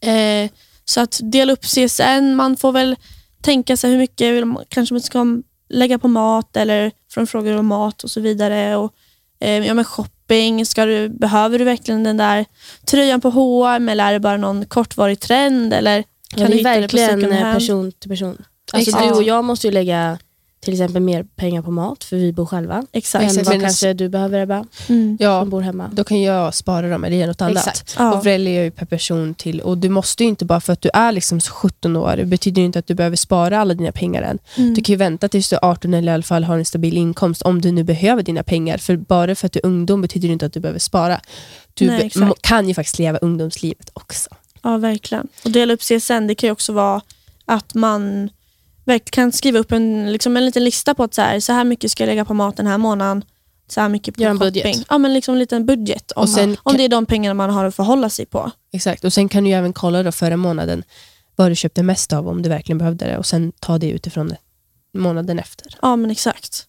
Eh, 0.00 0.50
så 0.84 1.00
att 1.00 1.20
dela 1.22 1.52
upp 1.52 1.64
CSN, 1.64 2.34
man 2.34 2.56
får 2.56 2.72
väl 2.72 2.96
tänka 3.42 3.76
sig 3.76 3.90
hur 3.90 3.98
mycket 3.98 4.34
vill 4.34 4.44
man, 4.44 4.64
kanske 4.68 4.94
man 4.94 5.02
ska 5.02 5.26
lägga 5.68 5.98
på 5.98 6.08
mat 6.08 6.56
eller 6.56 6.92
från 7.10 7.26
frågor 7.26 7.56
om 7.56 7.66
mat 7.66 8.04
och 8.04 8.10
så 8.10 8.20
vidare. 8.20 8.76
Och, 8.76 8.94
eh, 9.40 9.66
ja, 9.66 9.74
men 9.74 9.84
shopping, 10.28 10.66
ska 10.66 10.84
du, 10.84 11.08
behöver 11.08 11.58
du 11.58 11.64
verkligen 11.64 12.04
den 12.04 12.16
där 12.16 12.44
tröjan 12.86 13.20
på 13.20 13.30
H&M 13.30 13.88
eller 13.88 14.04
är 14.04 14.12
det 14.12 14.20
bara 14.20 14.36
någon 14.36 14.66
kortvarig 14.66 15.20
trend? 15.20 15.72
Eller 15.72 16.02
kan 16.02 16.42
Ja, 16.42 16.48
det 16.48 16.60
är 16.60 16.64
verkligen 16.64 17.32
eh, 17.32 17.54
person 17.54 17.92
till 17.92 18.10
person. 18.10 18.44
Alltså 18.72 18.90
Exakt. 18.90 19.08
du 19.08 19.14
och 19.14 19.22
jag 19.22 19.44
måste 19.44 19.66
ju 19.66 19.72
lägga 19.72 20.18
till 20.60 20.72
exempel 20.74 21.02
mer 21.02 21.22
pengar 21.36 21.62
på 21.62 21.70
mat 21.70 22.04
för 22.04 22.16
vi 22.16 22.32
bor 22.32 22.46
själva. 22.46 22.86
Exakt. 22.92 23.22
Än 23.22 23.28
Exakt, 23.30 23.46
vad 23.48 23.60
kanske 23.60 23.92
du 23.92 24.08
behöver 24.08 24.40
Ebba, 24.40 24.64
Mm. 24.88 25.16
Ja, 25.20 25.40
som 25.40 25.50
bor 25.50 25.60
hemma. 25.60 25.90
då 25.92 26.04
kan 26.04 26.22
jag 26.22 26.54
spara 26.54 26.88
dem 26.88 27.04
eller 27.04 27.16
göra 27.16 27.26
något 27.26 27.40
annat. 27.42 27.56
Exakt. 27.56 27.94
Ja. 27.98 28.14
Och 28.14 28.26
väljer 28.26 28.62
ju 28.64 28.70
per 28.70 28.86
person 28.86 29.34
till, 29.34 29.60
och 29.60 29.78
du 29.78 29.88
måste 29.88 30.22
ju 30.22 30.28
inte 30.28 30.44
bara 30.44 30.60
för 30.60 30.72
att 30.72 30.80
du 30.82 30.90
är 30.94 31.12
liksom 31.12 31.40
17 31.40 31.96
år, 31.96 32.16
det 32.16 32.24
betyder 32.24 32.62
ju 32.62 32.66
inte 32.66 32.78
att 32.78 32.86
du 32.86 32.94
behöver 32.94 33.16
spara 33.16 33.58
alla 33.60 33.74
dina 33.74 33.92
pengar 33.92 34.22
än. 34.22 34.38
Mm. 34.56 34.74
Du 34.74 34.82
kan 34.82 34.92
ju 34.92 34.96
vänta 34.96 35.28
tills 35.28 35.48
du 35.50 35.56
är 35.56 35.64
18 35.64 35.94
eller 35.94 36.12
i 36.12 36.14
alla 36.14 36.22
fall 36.22 36.44
har 36.44 36.58
en 36.58 36.64
stabil 36.64 36.96
inkomst 36.96 37.42
om 37.42 37.60
du 37.60 37.72
nu 37.72 37.84
behöver 37.84 38.22
dina 38.22 38.42
pengar. 38.42 38.78
För 38.78 38.96
bara 38.96 39.34
för 39.34 39.46
att 39.46 39.52
du 39.52 39.58
är 39.62 39.66
ungdom 39.66 40.02
betyder 40.02 40.28
det 40.28 40.32
inte 40.32 40.46
att 40.46 40.52
du 40.52 40.60
behöver 40.60 40.78
spara. 40.80 41.20
Du 41.74 41.86
Nej, 41.86 42.10
be- 42.14 42.32
kan 42.40 42.68
ju 42.68 42.74
faktiskt 42.74 42.98
leva 42.98 43.18
ungdomslivet 43.18 43.90
också. 43.92 44.30
Ja, 44.62 44.76
verkligen. 44.76 45.28
Och 45.44 45.50
dela 45.50 45.72
upp 45.74 45.80
CSN, 45.82 46.26
det 46.26 46.34
kan 46.34 46.46
ju 46.48 46.52
också 46.52 46.72
vara 46.72 47.00
att 47.46 47.74
man 47.74 48.30
kan 49.10 49.32
skriva 49.32 49.58
upp 49.58 49.72
en, 49.72 50.12
liksom 50.12 50.36
en 50.36 50.44
liten 50.44 50.64
lista 50.64 50.94
på 50.94 51.02
att 51.02 51.14
så 51.14 51.22
här, 51.22 51.40
så 51.40 51.52
här 51.52 51.64
mycket 51.64 51.90
ska 51.90 52.02
jag 52.02 52.08
lägga 52.08 52.24
på 52.24 52.34
mat 52.34 52.56
den 52.56 52.66
här 52.66 52.78
månaden. 52.78 53.24
Så 53.70 53.80
här 53.80 53.88
mycket 53.88 54.14
på 54.14 54.22
Gör 54.22 54.30
en 54.30 54.38
shopping. 54.38 54.62
budget. 54.62 54.86
Ja, 54.88 54.98
men 54.98 55.14
liksom 55.14 55.34
en 55.34 55.38
liten 55.38 55.66
budget. 55.66 56.10
Om, 56.12 56.22
Och 56.22 56.28
sen 56.28 56.50
om 56.50 56.56
kan- 56.72 56.76
det 56.76 56.84
är 56.84 56.88
de 56.88 57.06
pengarna 57.06 57.34
man 57.34 57.50
har 57.50 57.64
att 57.64 57.74
förhålla 57.74 58.10
sig 58.10 58.26
på. 58.26 58.50
Exakt, 58.72 59.04
och 59.04 59.12
sen 59.12 59.28
kan 59.28 59.44
du 59.44 59.50
ju 59.50 59.56
även 59.56 59.72
kolla 59.72 60.02
då 60.02 60.12
förra 60.12 60.36
månaden 60.36 60.82
vad 61.36 61.50
du 61.50 61.54
köpte 61.56 61.82
mest 61.82 62.12
av 62.12 62.28
om 62.28 62.42
du 62.42 62.48
verkligen 62.48 62.78
behövde 62.78 63.04
det 63.04 63.18
och 63.18 63.26
sen 63.26 63.52
ta 63.60 63.78
det 63.78 63.90
utifrån 63.90 64.28
det 64.28 64.36
månaden 64.98 65.38
efter. 65.38 65.66
Ja, 65.82 65.96
men 65.96 66.10
exakt. 66.10 66.66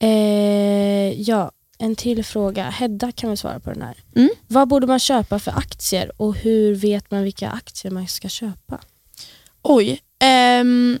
Eh, 0.00 1.20
ja, 1.20 1.52
en 1.78 1.96
till 1.96 2.24
fråga. 2.24 2.70
Hedda 2.70 3.12
kan 3.12 3.30
väl 3.30 3.36
svara 3.36 3.60
på 3.60 3.70
den 3.70 3.82
här. 3.82 3.96
Mm. 4.16 4.30
Vad 4.48 4.68
borde 4.68 4.86
man 4.86 4.98
köpa 4.98 5.38
för 5.38 5.50
aktier 5.50 6.12
och 6.16 6.36
hur 6.36 6.74
vet 6.74 7.10
man 7.10 7.22
vilka 7.22 7.48
aktier 7.50 7.92
man 7.92 8.06
ska 8.08 8.28
köpa? 8.28 8.78
Oj. 9.62 10.00
ehm, 10.20 10.98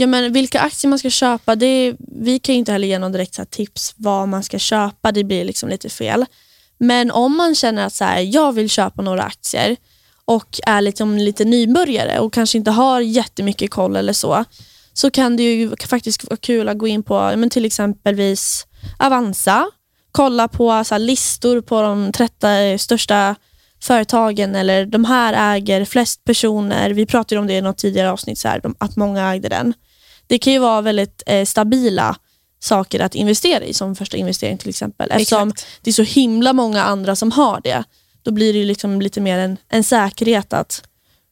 ja, 0.00 0.06
men 0.06 0.32
vilka 0.32 0.60
aktier 0.60 0.88
man 0.88 0.98
ska 0.98 1.10
köpa, 1.10 1.56
det, 1.56 1.94
vi 1.98 2.38
kan 2.38 2.54
ju 2.54 2.58
inte 2.58 2.72
heller 2.72 2.88
ge 2.88 2.98
någon 2.98 3.12
direkt 3.12 3.34
så 3.34 3.42
här, 3.42 3.46
tips 3.46 3.94
vad 3.96 4.28
man 4.28 4.42
ska 4.42 4.58
köpa. 4.58 5.12
Det 5.12 5.24
blir 5.24 5.44
liksom 5.44 5.68
lite 5.68 5.88
fel. 5.88 6.26
Men 6.78 7.10
om 7.10 7.36
man 7.36 7.54
känner 7.54 7.86
att 7.86 7.92
så 7.92 8.04
här, 8.04 8.20
jag 8.20 8.52
vill 8.52 8.70
köpa 8.70 9.02
några 9.02 9.22
aktier 9.22 9.76
och 10.24 10.60
är 10.66 10.80
liksom 10.80 11.18
lite 11.18 11.44
nybörjare 11.44 12.18
och 12.18 12.32
kanske 12.32 12.58
inte 12.58 12.70
har 12.70 13.00
jättemycket 13.00 13.70
koll 13.70 13.96
eller 13.96 14.12
så, 14.12 14.44
så 14.92 15.10
kan 15.10 15.36
det 15.36 15.42
ju 15.42 15.76
faktiskt 15.88 16.24
vara 16.24 16.36
kul 16.36 16.68
att 16.68 16.78
gå 16.78 16.88
in 16.88 17.02
på 17.02 17.32
men 17.36 17.50
till 17.50 17.64
exempelvis 17.64 18.66
Avanza, 18.98 19.66
kolla 20.12 20.48
på 20.48 20.84
så 20.84 20.94
här, 20.94 20.98
listor 20.98 21.60
på 21.60 21.82
de 21.82 22.12
30 22.12 22.78
största 22.78 23.36
företagen 23.82 24.54
eller 24.54 24.86
de 24.86 25.04
här 25.04 25.54
äger 25.56 25.84
flest 25.84 26.24
personer. 26.24 26.90
Vi 26.90 27.06
pratade 27.06 27.40
om 27.40 27.46
det 27.46 27.54
i 27.54 27.60
något 27.60 27.78
tidigare 27.78 28.10
avsnitt, 28.10 28.38
så 28.38 28.48
här, 28.48 28.62
att 28.78 28.96
många 28.96 29.34
ägde 29.34 29.48
den. 29.48 29.74
Det 30.30 30.38
kan 30.38 30.52
ju 30.52 30.58
vara 30.58 30.80
väldigt 30.80 31.22
eh, 31.26 31.44
stabila 31.44 32.16
saker 32.60 33.00
att 33.00 33.14
investera 33.14 33.64
i 33.64 33.74
som 33.74 33.96
första 33.96 34.16
investering 34.16 34.58
till 34.58 34.68
exempel. 34.68 35.10
Eftersom 35.10 35.48
Exakt. 35.48 35.66
det 35.82 35.90
är 35.90 35.92
så 35.92 36.02
himla 36.02 36.52
många 36.52 36.82
andra 36.82 37.16
som 37.16 37.32
har 37.32 37.60
det. 37.64 37.84
Då 38.22 38.30
blir 38.30 38.52
det 38.52 38.58
ju 38.58 38.64
liksom 38.64 39.00
lite 39.00 39.20
mer 39.20 39.38
en, 39.38 39.56
en 39.68 39.84
säkerhet 39.84 40.52
att 40.52 40.82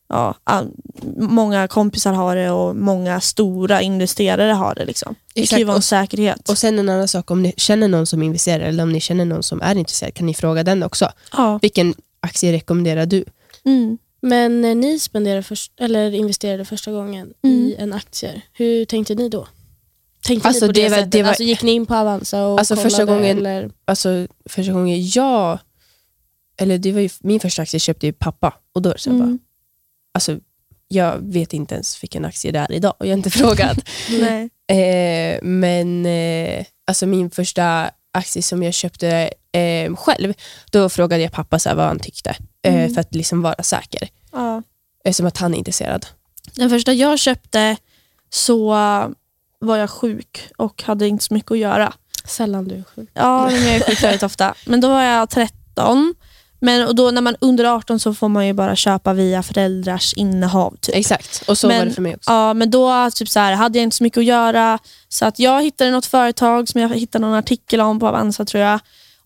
ja, 0.09 0.35
all, 0.45 0.69
många 1.17 1.69
kompisar 1.69 2.13
har 2.13 2.37
det 2.37 2.51
och 2.51 2.77
många 2.77 3.21
stora 3.21 3.83
investerare 3.83 4.53
har 4.53 4.75
det. 4.75 4.85
Liksom. 4.85 5.15
Det 5.35 5.41
kan 5.41 5.43
Exakt, 5.43 5.61
ju 5.61 5.65
vara 5.65 5.77
en 5.77 5.83
säkerhet. 5.83 6.49
Och 6.49 6.59
sen 6.59 6.79
en 6.79 6.89
annan 6.89 7.09
sak, 7.09 7.31
om 7.31 7.43
ni 7.43 7.55
känner 7.57 7.89
någon 7.89 8.07
som 8.07 8.23
investerar 8.23 8.65
eller 8.65 8.83
om 8.83 8.93
ni 8.93 9.01
känner 9.01 9.25
någon 9.25 9.43
som 9.43 9.63
är 9.63 9.75
intresserad 9.75 10.15
kan 10.15 10.27
ni 10.27 10.35
fråga 10.35 10.65
den 10.65 10.83
också. 10.83 11.13
ja. 11.33 11.59
Vilken 11.63 11.95
aktie 12.21 12.53
rekommenderar 12.53 13.07
du? 13.07 13.25
Mm. 13.65 13.99
Men 14.21 14.65
eh, 14.65 14.77
ni 14.77 14.99
spenderade 14.99 15.43
först, 15.43 15.73
eller 15.81 16.15
investerade 16.15 16.65
första 16.65 16.93
gången 16.93 17.35
i 17.43 17.75
en 17.79 17.93
aktie. 17.93 18.43
Hur 18.53 18.85
tänkte 18.85 19.15
ni 19.15 19.29
då? 19.29 19.49
Tänkte 20.23 20.49
Alltså, 20.49 20.67
ni 20.67 20.69
på 20.69 20.73
det, 20.73 20.83
det 20.83 20.89
var- 20.89 20.97
sättet? 20.97 21.13
det 21.13 21.23
var- 21.23 21.29
Alltså, 21.29 21.43
gick 21.43 21.63
ni 21.63 21.71
in 21.73 21.87
på 21.87 21.95
Avanza 21.95 22.47
och 22.47 22.59
Alltså, 22.59 22.75
kollade? 22.75 22.91
första 22.91 23.05
gången- 23.05 23.39
Eller? 23.39 23.71
Alltså 23.85 24.27
första 24.47 24.73
gången 24.73 25.09
jag, 25.09 25.59
eller 26.57 26.79
det 26.79 26.93
var 26.93 27.01
ju, 27.01 27.09
min 27.21 27.41
första 27.41 27.63
aktie 27.63 27.81
köpte 27.81 28.07
ju 28.07 28.13
pappa 28.13 28.55
och 28.73 28.83
då 28.83 28.95
så 28.97 29.09
jag 29.09 29.17
bara, 29.17 29.25
Mm. 29.25 29.39
alltså 30.15 30.39
jag 30.89 31.19
vet 31.33 31.53
inte 31.53 31.75
ens 31.75 32.03
vilken 32.03 32.25
aktie 32.25 32.53
det 32.53 32.59
är 32.59 32.73
idag 32.73 32.95
och 32.99 33.07
jag 33.07 33.11
har 33.11 33.17
inte 33.17 33.31
frågat. 33.41 33.79
Nej. 34.21 34.51
Eh, 34.79 35.39
men 35.43 36.07
eh, 36.07 36.65
alltså 36.85 37.07
min 37.07 37.31
första 37.31 37.91
aktie 38.19 38.43
som 38.43 38.63
jag 38.63 38.75
köpte 38.75 39.31
eh, 39.53 39.97
själv, 39.97 40.35
då 40.71 40.89
frågade 40.89 41.23
jag 41.23 41.33
pappa 41.33 41.59
så 41.59 41.75
vad 41.75 41.87
han 41.87 41.99
tyckte. 41.99 42.31
Eh, 42.63 42.75
Mm. 42.75 42.95
För 42.95 43.01
att 43.01 43.15
liksom 43.15 43.43
vara 43.43 43.63
säker. 43.63 44.09
Ja. 44.33 44.63
Eh, 45.05 45.13
som 45.13 45.27
att 45.27 45.37
han 45.39 45.55
är 45.55 45.59
intresserad. 45.59 46.07
Den 46.55 46.71
första 46.71 46.93
jag 46.93 47.19
köpte 47.19 47.77
så 48.31 48.69
var 49.61 49.77
jag 49.77 49.91
sjuk 49.91 50.49
och 50.57 50.83
hade 50.83 51.09
inte 51.09 51.25
så 51.25 51.35
mycket 51.35 51.51
att 51.51 51.59
göra. 51.59 51.93
Sällan 52.25 52.69
du 52.69 52.75
är 52.75 52.85
sjuk. 52.97 53.11
Ja, 53.15 53.45
men 53.51 53.63
jag 53.63 53.75
är 53.77 53.81
sjuk 53.81 54.03
väldigt 54.03 54.23
ofta. 54.23 54.55
Men 54.67 54.81
då 54.81 54.89
var 54.89 55.03
jag 55.03 55.31
13. 55.31 56.15
Men, 56.61 56.89
och 56.89 56.95
då, 56.95 57.11
när 57.11 57.23
man 57.23 57.35
är 57.35 57.39
under 57.41 57.65
18 57.65 58.01
så 58.01 58.15
får 58.15 58.29
man 58.29 58.47
ju 58.47 58.53
bara 58.53 58.77
köpa 58.77 59.13
via 59.13 59.43
föräldrars 59.43 60.15
innehav. 60.15 60.77
Typ. 60.81 60.95
Exakt, 60.95 61.43
och 61.49 61.59
så 61.59 61.69
Men- 61.69 61.79
var 61.79 61.85
det 61.85 61.93
för 61.93 62.03
mig 62.03 62.15
också. 62.15 62.31
Ja, 62.31 62.55
men 62.55 62.71
då 62.71 63.11
typ 63.15 63.29
så 63.29 63.41
här, 63.41 63.53
hade 63.53 63.79
jag 63.79 63.83
inte 63.83 63.97
så 63.97 64.05
mycket 64.05 64.19
att 64.19 64.25
göra. 64.25 64.79
Så 65.09 65.27
att 65.27 65.39
jag 65.39 65.63
hittade 65.63 65.91
något 65.91 66.07
företag 66.07 66.69
som 66.69 66.81
jag 66.81 66.89
hittade 66.89 67.27
någon 67.27 67.35
artikel 67.35 67.81
om 67.81 68.01
på 68.01 68.09
Avanza 68.09 68.45
tror 68.45 68.63
jag. 68.63 68.81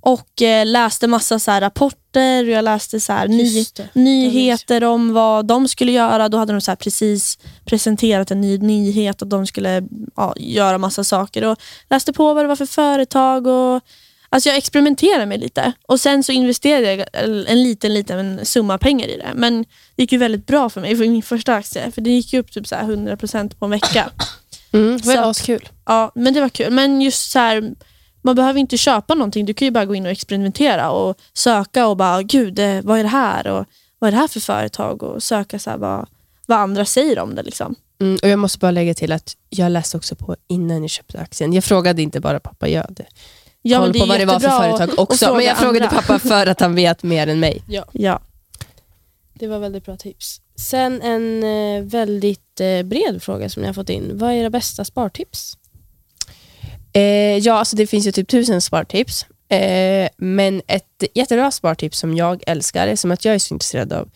Och 0.04 0.42
eh, 0.42 0.66
läste 0.66 1.06
massa 1.06 1.38
så 1.38 1.50
här, 1.50 1.60
rapporter 1.60 2.44
och 2.44 2.50
jag 2.50 2.64
läste 2.64 3.00
så 3.00 3.12
här, 3.12 3.28
ny, 3.28 3.64
nyheter 3.92 4.84
om 4.84 5.12
vad 5.12 5.46
de 5.46 5.68
skulle 5.68 5.92
göra. 5.92 6.28
Då 6.28 6.38
hade 6.38 6.52
de 6.52 6.60
så 6.60 6.70
här 6.70 6.76
precis 6.76 7.38
presenterat 7.64 8.30
en 8.30 8.40
ny 8.40 8.58
nyhet 8.58 9.22
och 9.22 9.28
de 9.28 9.46
skulle 9.46 9.82
ja, 10.16 10.34
göra 10.36 10.78
massa 10.78 11.04
saker. 11.04 11.44
Och 11.44 11.58
läste 11.90 12.12
på 12.12 12.34
vad 12.34 12.44
det 12.44 12.48
var 12.48 12.56
för 12.56 12.66
företag. 12.66 13.46
Och, 13.46 13.80
alltså 14.32 14.48
jag 14.48 14.58
experimenterade 14.58 15.26
med 15.26 15.40
lite. 15.40 15.72
Och 15.86 16.00
Sen 16.00 16.22
så 16.22 16.32
investerade 16.32 16.94
jag 16.94 17.06
en 17.48 17.62
liten, 17.62 17.94
liten 17.94 18.46
summa 18.46 18.78
pengar 18.78 19.06
i 19.06 19.16
det. 19.16 19.30
Men 19.34 19.62
det 19.96 20.02
gick 20.02 20.12
ju 20.12 20.18
väldigt 20.18 20.46
bra 20.46 20.70
för 20.70 20.80
mig 20.80 20.96
för 20.96 21.08
min 21.08 21.22
första 21.22 21.54
aktie. 21.54 21.90
För 21.90 22.00
det 22.00 22.10
gick 22.10 22.32
ju 22.32 22.38
upp 22.38 22.52
typ 22.52 22.66
så 22.66 22.74
här 22.74 22.84
100% 22.84 23.54
på 23.58 23.64
en 23.64 23.70
vecka. 23.70 24.10
Mm, 24.74 24.98
det 24.98 25.06
var 25.06 25.14
så 25.14 25.22
askul. 25.22 25.68
Ja, 25.84 26.12
men 26.14 26.34
det 26.34 26.40
var 26.40 26.48
kul. 26.48 26.70
Men 26.70 27.02
just 27.02 27.30
så 27.30 27.38
här, 27.38 27.74
man 28.22 28.36
behöver 28.36 28.60
inte 28.60 28.76
köpa 28.76 29.14
någonting. 29.14 29.46
Du 29.46 29.54
kan 29.54 29.66
ju 29.66 29.72
bara 29.72 29.84
gå 29.84 29.94
in 29.94 30.06
och 30.06 30.12
experimentera 30.12 30.90
och 30.90 31.18
söka 31.32 31.86
och 31.86 31.96
bara, 31.96 32.22
gud, 32.22 32.58
eh, 32.58 32.80
vad 32.82 32.98
är 32.98 33.02
det 33.02 33.08
här? 33.08 33.46
Och 33.46 33.66
vad 33.98 34.08
är 34.08 34.12
det 34.12 34.18
här 34.18 34.28
för 34.28 34.40
företag? 34.40 35.02
Och 35.02 35.22
söka 35.22 35.58
så 35.58 35.70
här, 35.70 35.76
vad, 35.76 36.08
vad 36.46 36.58
andra 36.58 36.84
säger 36.84 37.18
om 37.18 37.34
det. 37.34 37.42
Liksom. 37.42 37.74
Mm, 38.00 38.18
och 38.22 38.28
jag 38.28 38.38
måste 38.38 38.58
bara 38.58 38.70
lägga 38.70 38.94
till 38.94 39.12
att 39.12 39.36
jag 39.48 39.72
läste 39.72 39.96
också 39.96 40.16
på 40.16 40.36
innan 40.48 40.82
jag 40.82 40.90
köpte 40.90 41.20
aktien. 41.20 41.52
Jag 41.52 41.64
frågade 41.64 42.02
inte 42.02 42.20
bara 42.20 42.40
pappa, 42.40 42.68
jag 42.68 42.86
Ja, 43.62 43.78
koll 43.78 43.92
på 43.92 44.06
vad 44.06 44.20
det 44.20 44.24
var 44.26 44.40
för 44.40 44.48
företag 44.48 44.90
att- 44.90 44.98
också. 44.98 45.26
att 45.26 45.36
Men 45.36 45.44
jag 45.44 45.56
fråga 45.58 45.68
frågade 45.70 45.88
andra. 45.88 46.02
pappa 46.02 46.18
för 46.18 46.46
att 46.46 46.60
han 46.60 46.74
vet 46.74 47.02
mer 47.02 47.26
än 47.26 47.40
mig. 47.40 47.62
Ja. 47.92 48.20
Det 49.34 49.46
var 49.46 49.58
väldigt 49.58 49.84
bra 49.84 49.96
tips. 49.96 50.40
Sen 50.56 51.02
en 51.02 51.42
eh, 51.42 51.82
väldigt 51.84 52.60
eh, 52.60 52.82
bred 52.82 53.22
fråga 53.22 53.48
som 53.48 53.60
ni 53.62 53.66
har 53.66 53.74
fått 53.74 53.88
in. 53.90 54.10
Vad 54.18 54.30
är 54.30 54.34
era 54.34 54.50
bästa 54.50 54.84
spartips? 54.84 55.56
Eh, 56.92 57.02
ja, 57.38 57.54
alltså 57.54 57.76
det 57.76 57.86
finns 57.86 58.06
ju 58.06 58.12
typ 58.12 58.28
tusen 58.28 58.60
spartips. 58.60 59.26
Eh, 59.48 60.08
men 60.16 60.62
ett 60.66 61.04
jättebra 61.14 61.50
spartips 61.50 61.98
som 61.98 62.16
jag 62.16 62.42
älskar, 62.46 62.86
är 62.88 62.96
som 62.96 63.10
att 63.10 63.24
jag 63.24 63.34
är 63.34 63.38
så 63.38 63.54
intresserad 63.54 63.92
av 63.92 64.08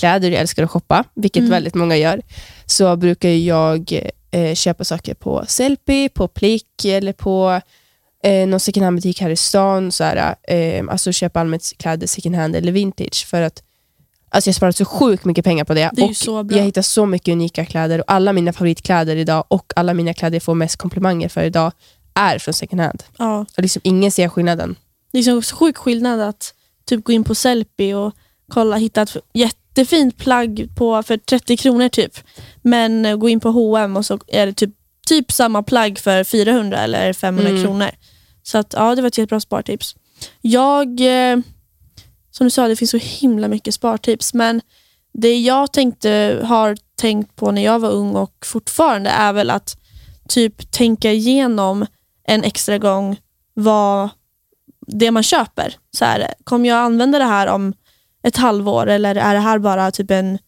kläder, 0.00 0.30
jag 0.30 0.40
älskar 0.40 0.62
att 0.62 0.70
shoppa, 0.70 1.04
vilket 1.14 1.40
Mm. 1.40 1.50
väldigt 1.50 1.74
många 1.74 1.96
gör, 1.96 2.22
så 2.66 2.96
brukar 2.96 3.28
jag 3.28 4.00
eh, 4.30 4.54
köpa 4.54 4.84
saker 4.84 5.14
på 5.14 5.44
Sellpy, 5.48 6.08
på 6.08 6.28
Plick 6.28 6.84
eller 6.84 7.12
på 7.12 7.60
eh, 8.22 8.46
någon 8.48 8.60
second 8.60 8.84
hand-butik 8.84 9.20
här 9.20 9.30
i 9.30 9.36
stan. 9.36 9.92
Så 9.92 10.04
här, 10.04 10.34
eh, 10.48 10.84
alltså 10.90 11.12
köpa 11.12 11.40
allmänt 11.40 11.72
kläder 11.78 12.06
second 12.06 12.36
hand 12.36 12.56
eller 12.56 12.72
vintage. 12.72 13.26
För 13.26 13.42
att 13.42 13.62
alltså 14.30 14.48
jag 14.48 14.54
sparar 14.54 14.72
så 14.72 14.84
sjukt 14.84 15.24
mycket 15.24 15.44
pengar 15.44 15.64
på 15.64 15.74
det. 15.74 15.90
Det 15.92 16.28
och. 16.28 16.52
Jag 16.52 16.62
hittar 16.64 16.82
så 16.82 17.06
mycket 17.06 17.32
unika 17.32 17.64
kläder 17.64 17.98
och 17.98 18.04
alla 18.06 18.32
mina 18.32 18.52
favoritkläder 18.52 19.16
idag 19.16 19.44
och 19.48 19.72
alla 19.76 19.94
mina 19.94 20.14
kläder 20.14 20.36
jag 20.36 20.42
får 20.42 20.54
mest 20.54 20.76
komplimanger 20.76 21.28
för 21.28 21.44
idag 21.44 21.72
är 22.14 22.38
från 22.38 22.54
second 22.54 22.80
hand. 22.80 23.02
Ja. 23.18 23.46
Och 23.56 23.62
liksom 23.62 23.80
ingen 23.84 24.10
ser 24.12 24.28
skillnaden. 24.28 24.76
Det 25.12 25.18
är 25.18 25.22
så 25.22 25.42
sjuk 25.56 25.76
skillnad 25.76 26.20
att 26.20 26.54
typ 26.86 27.04
gå 27.04 27.12
in 27.12 27.24
på 27.24 27.34
Sellpy 27.34 27.94
och 27.94 28.12
kolla, 28.48 28.76
hitta 28.76 29.02
ett 29.02 29.16
jättefint 29.34 30.16
plagg 30.18 30.68
på, 30.76 31.02
för 31.02 31.16
30 31.16 31.56
kronor 31.56 31.88
typ. 31.88 32.18
Men 32.62 33.18
gå 33.20 33.28
in 33.28 33.40
på 33.40 33.48
H&M 33.50 33.96
och 33.96 34.06
så 34.06 34.18
är 34.28 34.46
det 34.46 34.52
typ, 34.52 34.70
typ 35.06 35.32
samma 35.32 35.62
plagg 35.62 35.98
för 35.98 36.24
400 36.24 36.78
eller 36.78 37.12
500 37.12 37.50
Mm. 37.50 37.62
kronor. 37.64 37.90
Så 38.42 38.58
att, 38.58 38.72
ja, 38.76 38.94
det 38.94 39.02
var 39.02 39.08
ett 39.08 39.18
jättebra 39.18 39.40
spartips. 39.40 39.96
Jag, 40.40 41.00
eh, 41.00 41.38
som 42.30 42.46
du 42.46 42.50
sa, 42.50 42.68
det 42.68 42.76
finns 42.76 42.90
så 42.90 42.96
himla 42.96 43.48
mycket 43.48 43.74
spartips. 43.74 44.34
Men 44.34 44.60
det 45.12 45.40
jag 45.40 45.72
tänkte, 45.72 46.40
har 46.44 46.76
tänkt 46.96 47.36
på 47.36 47.50
när 47.50 47.64
jag 47.64 47.78
var 47.78 47.90
ung 47.90 48.16
och 48.16 48.46
fortfarande 48.46 49.10
är 49.10 49.32
väl 49.32 49.50
att 49.50 49.76
typ 50.28 50.70
tänka 50.70 51.12
igenom 51.12 51.86
en 52.24 52.44
extra 52.44 52.78
gång 52.78 53.16
vad 53.54 54.08
det 54.86 55.10
man 55.10 55.22
köper. 55.22 55.76
Så 55.90 56.04
här, 56.04 56.34
kommer 56.44 56.68
jag 56.68 56.78
använda 56.78 57.18
det 57.18 57.24
här 57.24 57.46
om 57.46 57.74
ett 58.22 58.36
halvår 58.36 58.86
eller 58.86 59.14
är 59.14 59.34
det 59.34 59.40
här 59.40 59.58
bara 59.58 59.90
typ 59.90 60.10
en 60.10 60.38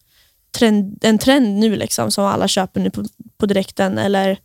trend, 0.57 0.99
en 1.01 1.17
trend 1.17 1.59
nu 1.59 1.75
liksom 1.75 2.11
som 2.11 2.25
alla 2.25 2.47
köper 2.47 2.81
nu 2.81 2.89
på, 2.89 3.05
på 3.37 3.45
direkten? 3.45 3.97
Eller 3.97 4.39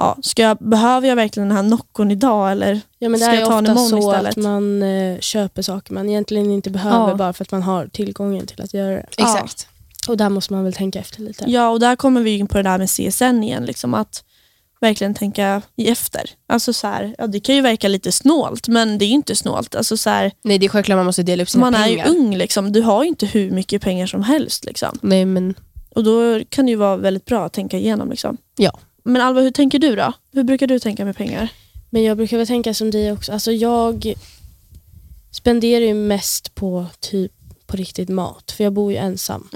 ja, 0.00 0.16
ska 0.22 0.42
jag, 0.42 0.56
behöver 0.60 1.08
jag 1.08 1.16
verkligen 1.16 1.48
den 1.48 1.56
här 1.56 1.64
Noccon 1.64 2.10
idag? 2.10 2.52
Eller? 2.52 2.80
Ja, 2.98 3.08
men 3.08 3.20
det 3.20 3.26
Ska 3.26 3.34
är 3.34 3.40
jag 3.40 3.48
ta 3.48 3.58
en 3.58 3.66
ofta 3.66 3.72
imorgon 3.72 4.02
så 4.02 4.10
istället? 4.10 4.30
att 4.30 4.42
man 4.42 4.82
eh, 4.82 5.18
köper 5.20 5.62
saker 5.62 5.94
man 5.94 6.08
egentligen 6.08 6.50
inte 6.50 6.70
behöver 6.70 7.08
Ja. 7.08 7.14
bara 7.14 7.32
för 7.32 7.44
att 7.44 7.50
man 7.52 7.62
har 7.62 7.86
tillgången 7.86 8.46
till 8.46 8.62
att 8.62 8.74
göra 8.74 8.94
det. 8.94 9.06
Ja. 9.16 9.24
Exakt. 9.34 9.66
Och 10.08 10.16
där 10.16 10.28
måste 10.28 10.52
man 10.52 10.64
väl 10.64 10.72
tänka 10.72 10.98
efter 10.98 11.20
lite. 11.20 11.44
Ja, 11.46 11.68
och 11.68 11.80
där 11.80 11.96
kommer 11.96 12.20
vi 12.20 12.38
in 12.38 12.46
på 12.46 12.56
det 12.56 12.62
där 12.62 12.78
med 12.78 12.88
CSN 12.90 13.42
igen. 13.44 13.64
Liksom, 13.64 13.94
att 13.94 14.24
verkligen 14.80 15.14
tänka 15.14 15.62
i 15.76 15.88
efter. 15.88 16.30
Alltså 16.48 16.72
så 16.72 16.86
här, 16.86 17.14
ja, 17.18 17.26
det 17.26 17.40
kan 17.40 17.54
ju 17.54 17.60
verka 17.60 17.88
lite 17.88 18.12
snålt, 18.12 18.68
men 18.68 18.98
det 18.98 19.04
är 19.04 19.06
ju 19.06 19.14
inte 19.14 19.36
snålt. 19.36 19.74
Alltså 19.74 19.96
så 19.96 20.10
här, 20.10 20.32
Nej, 20.42 20.58
det 20.58 20.66
är 20.66 20.68
självklart 20.68 20.96
man 20.96 21.06
måste 21.06 21.22
dela 21.22 21.42
upp 21.42 21.48
sina 21.50 21.64
man 21.64 21.74
är 21.74 21.84
pengar. 21.84 22.06
ju 22.06 22.10
ung, 22.18 22.36
liksom. 22.36 22.72
du 22.72 22.82
har 22.82 23.02
ju 23.02 23.08
inte 23.08 23.26
hur 23.26 23.50
mycket 23.50 23.82
pengar 23.82 24.06
som 24.06 24.22
helst. 24.22 24.64
Liksom. 24.64 24.98
Nej, 25.02 25.24
men 25.24 25.54
Och 25.94 26.04
då 26.04 26.40
kan 26.48 26.66
det 26.66 26.70
ju 26.70 26.76
vara 26.76 26.96
väldigt 26.96 27.24
bra 27.24 27.44
att 27.46 27.52
tänka 27.52 27.78
igenom. 27.78 28.10
Liksom. 28.10 28.36
Ja. 28.56 28.78
Men 29.04 29.22
Alva, 29.22 29.40
hur 29.40 29.50
tänker 29.50 29.78
du 29.78 29.96
då? 29.96 30.12
Hur 30.32 30.44
brukar 30.44 30.66
du 30.66 30.78
tänka 30.78 31.04
med 31.04 31.16
pengar? 31.16 31.48
Men 31.90 32.02
jag 32.02 32.16
brukar 32.16 32.36
väl 32.36 32.46
tänka 32.46 32.74
som 32.74 32.90
dig 32.90 33.12
också. 33.12 33.32
Alltså 33.32 33.52
jag 33.52 34.14
spenderar 35.32 35.84
ju 35.84 35.94
mest 35.94 36.54
på 36.54 36.86
typ 37.00 37.32
på 37.66 37.76
riktigt 37.76 38.08
mat. 38.08 38.52
För 38.56 38.64
jag 38.64 38.72
bor 38.72 38.92
ju 38.92 38.98
ensam. 38.98 39.48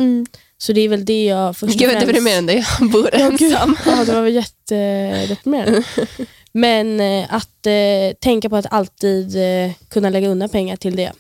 Så 0.59 0.73
det 0.73 0.81
är 0.81 0.89
väl 0.89 1.05
det 1.05 1.25
jag 1.25 1.57
först 1.57 1.75
och 1.75 1.79
Gud, 1.81 1.91
än 1.91 2.47
det. 2.47 2.67
Jag 2.81 2.91
bor 2.91 3.15
ensam. 3.15 3.77
Ja, 3.87 4.05
det 4.05 4.13
var 4.13 4.23
väl 4.23 4.35
jättedeprimerande. 4.35 5.83
Men 6.53 7.01
eh, 7.01 7.35
att 7.35 7.67
eh, 7.67 8.17
tänka 8.21 8.49
på 8.49 8.57
att 8.57 8.73
alltid 8.73 9.37
eh, 9.37 9.73
kunna 9.89 10.11
lägga 10.11 10.29
undan 10.29 10.49
pengar 10.49 10.77
till 10.77 10.97
det. 10.97 11.13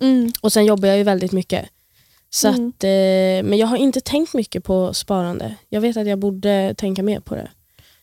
Mm. 0.00 0.32
Och 0.40 0.52
sen 0.52 0.64
jobbar 0.64 0.88
jag 0.88 0.98
ju 0.98 1.02
väldigt 1.04 1.32
mycket. 1.32 1.66
Så 2.30 2.48
Mm. 2.48 2.68
att, 2.68 2.84
eh, 2.84 3.48
men 3.48 3.58
jag 3.58 3.66
har 3.66 3.76
inte 3.76 4.00
tänkt 4.00 4.34
mycket 4.34 4.64
på 4.64 4.94
sparande. 4.94 5.54
Jag 5.68 5.80
vet 5.80 5.96
att 5.96 6.06
jag 6.06 6.18
borde 6.18 6.74
tänka 6.78 7.02
mer 7.02 7.20
på 7.20 7.34
det. 7.34 7.50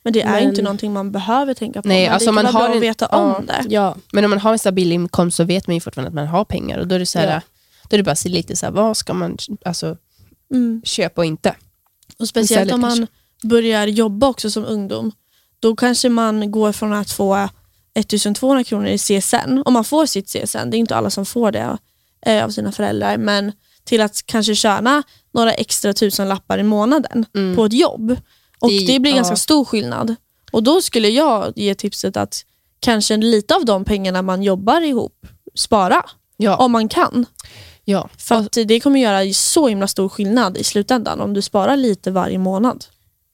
Men 0.03 0.13
det 0.13 0.21
är 0.21 0.31
Men- 0.31 0.43
inte 0.43 0.61
någonting 0.61 0.93
man 0.93 1.11
behöver 1.11 1.53
tänka 1.53 1.81
på. 1.81 1.87
Nej, 1.87 2.03
Men 2.05 2.13
alltså 2.13 2.31
det 2.31 2.35
kan 2.37 2.43
man 2.43 2.53
vara 2.53 2.53
har 2.53 2.59
bra 2.69 2.71
en- 2.71 2.77
att 2.77 2.83
veta 2.83 3.07
ja. 3.11 3.35
om 3.35 3.45
det. 3.45 3.65
Ja, 3.69 3.95
Men 4.13 4.23
om 4.25 4.29
man 4.29 4.39
har 4.39 4.51
en 4.51 4.59
stabil 4.59 4.91
inkomst 4.91 5.37
så 5.37 5.43
vet 5.43 5.67
man 5.67 5.73
ju 5.75 5.79
fortfarande 5.79 6.07
att 6.07 6.13
man 6.15 6.27
har 6.27 6.45
pengar. 6.45 6.77
Och 6.79 6.87
då 6.87 6.95
är 6.95 6.99
det, 6.99 7.05
så 7.05 7.19
här, 7.19 7.27
Ja. 7.33 7.41
då 7.89 7.95
är 7.95 7.97
det 7.97 8.03
bara 8.03 8.15
lite 8.25 8.55
så 8.55 8.65
här, 8.65 8.73
vad 8.73 8.97
ska 8.97 9.13
man 9.13 9.37
alltså, 9.65 9.97
Mm. 10.53 10.81
köpa 10.85 11.21
och 11.21 11.25
inte? 11.25 11.55
Och 12.19 12.27
speciellt 12.27 12.51
Istället 12.51 12.73
om 12.73 12.81
man 12.81 12.89
kanske. 12.97 13.47
börjar 13.47 13.87
jobba 13.87 14.27
också 14.27 14.51
som 14.51 14.65
ungdom. 14.65 15.11
Då 15.59 15.75
kanske 15.75 16.09
man 16.09 16.51
går 16.51 16.71
från 16.71 16.93
att 16.93 17.11
få 17.11 17.49
1200 17.93 18.63
kronor 18.63 18.87
i 18.87 18.97
CSN, 18.97 19.61
om 19.65 19.73
man 19.73 19.83
får 19.83 20.05
sitt 20.05 20.27
CSN, 20.29 20.69
det 20.69 20.77
är 20.77 20.79
inte 20.79 20.95
alla 20.95 21.09
som 21.09 21.25
får 21.25 21.51
det 21.51 21.77
eh, 22.25 22.43
av 22.45 22.49
sina 22.49 22.71
föräldrar, 22.71 23.17
men 23.17 23.51
till 23.83 24.01
att 24.01 24.25
kanske 24.25 24.55
tjäna 24.55 25.03
några 25.33 25.53
extra 25.53 25.93
tusen 25.93 26.29
lappar 26.29 26.57
i 26.57 26.63
månaden 26.63 27.25
Mm. 27.35 27.55
på 27.55 27.65
ett 27.65 27.73
jobb. 27.73 28.15
Och 28.59 28.69
Det- 28.69 28.85
det, 28.87 28.99
blir 28.99 29.11
ja. 29.11 29.15
ganska 29.15 29.35
stor 29.35 29.65
skillnad. 29.65 30.15
Och 30.51 30.63
då 30.63 30.81
skulle 30.81 31.09
jag 31.09 31.53
ge 31.55 31.75
tipset 31.75 32.17
att 32.17 32.45
kanske 32.79 33.17
lite 33.17 33.55
av 33.55 33.65
de 33.65 33.85
pengarna 33.85 34.21
man 34.21 34.43
jobbar 34.43 34.81
ihop, 34.81 35.25
spara. 35.55 36.03
Ja. 36.37 36.55
Om 36.55 36.71
man 36.71 36.87
kan. 36.89 37.25
ja. 37.83 38.09
För 38.17 38.65
det 38.65 38.79
kommer 38.79 38.99
göra 38.99 39.33
så 39.33 39.67
himla 39.67 39.87
stor 39.87 40.09
skillnad 40.09 40.57
i 40.57 40.63
slutändan 40.63 41.21
om 41.21 41.33
du 41.33 41.41
sparar 41.41 41.75
lite 41.77 42.11
varje 42.11 42.37
månad. 42.37 42.85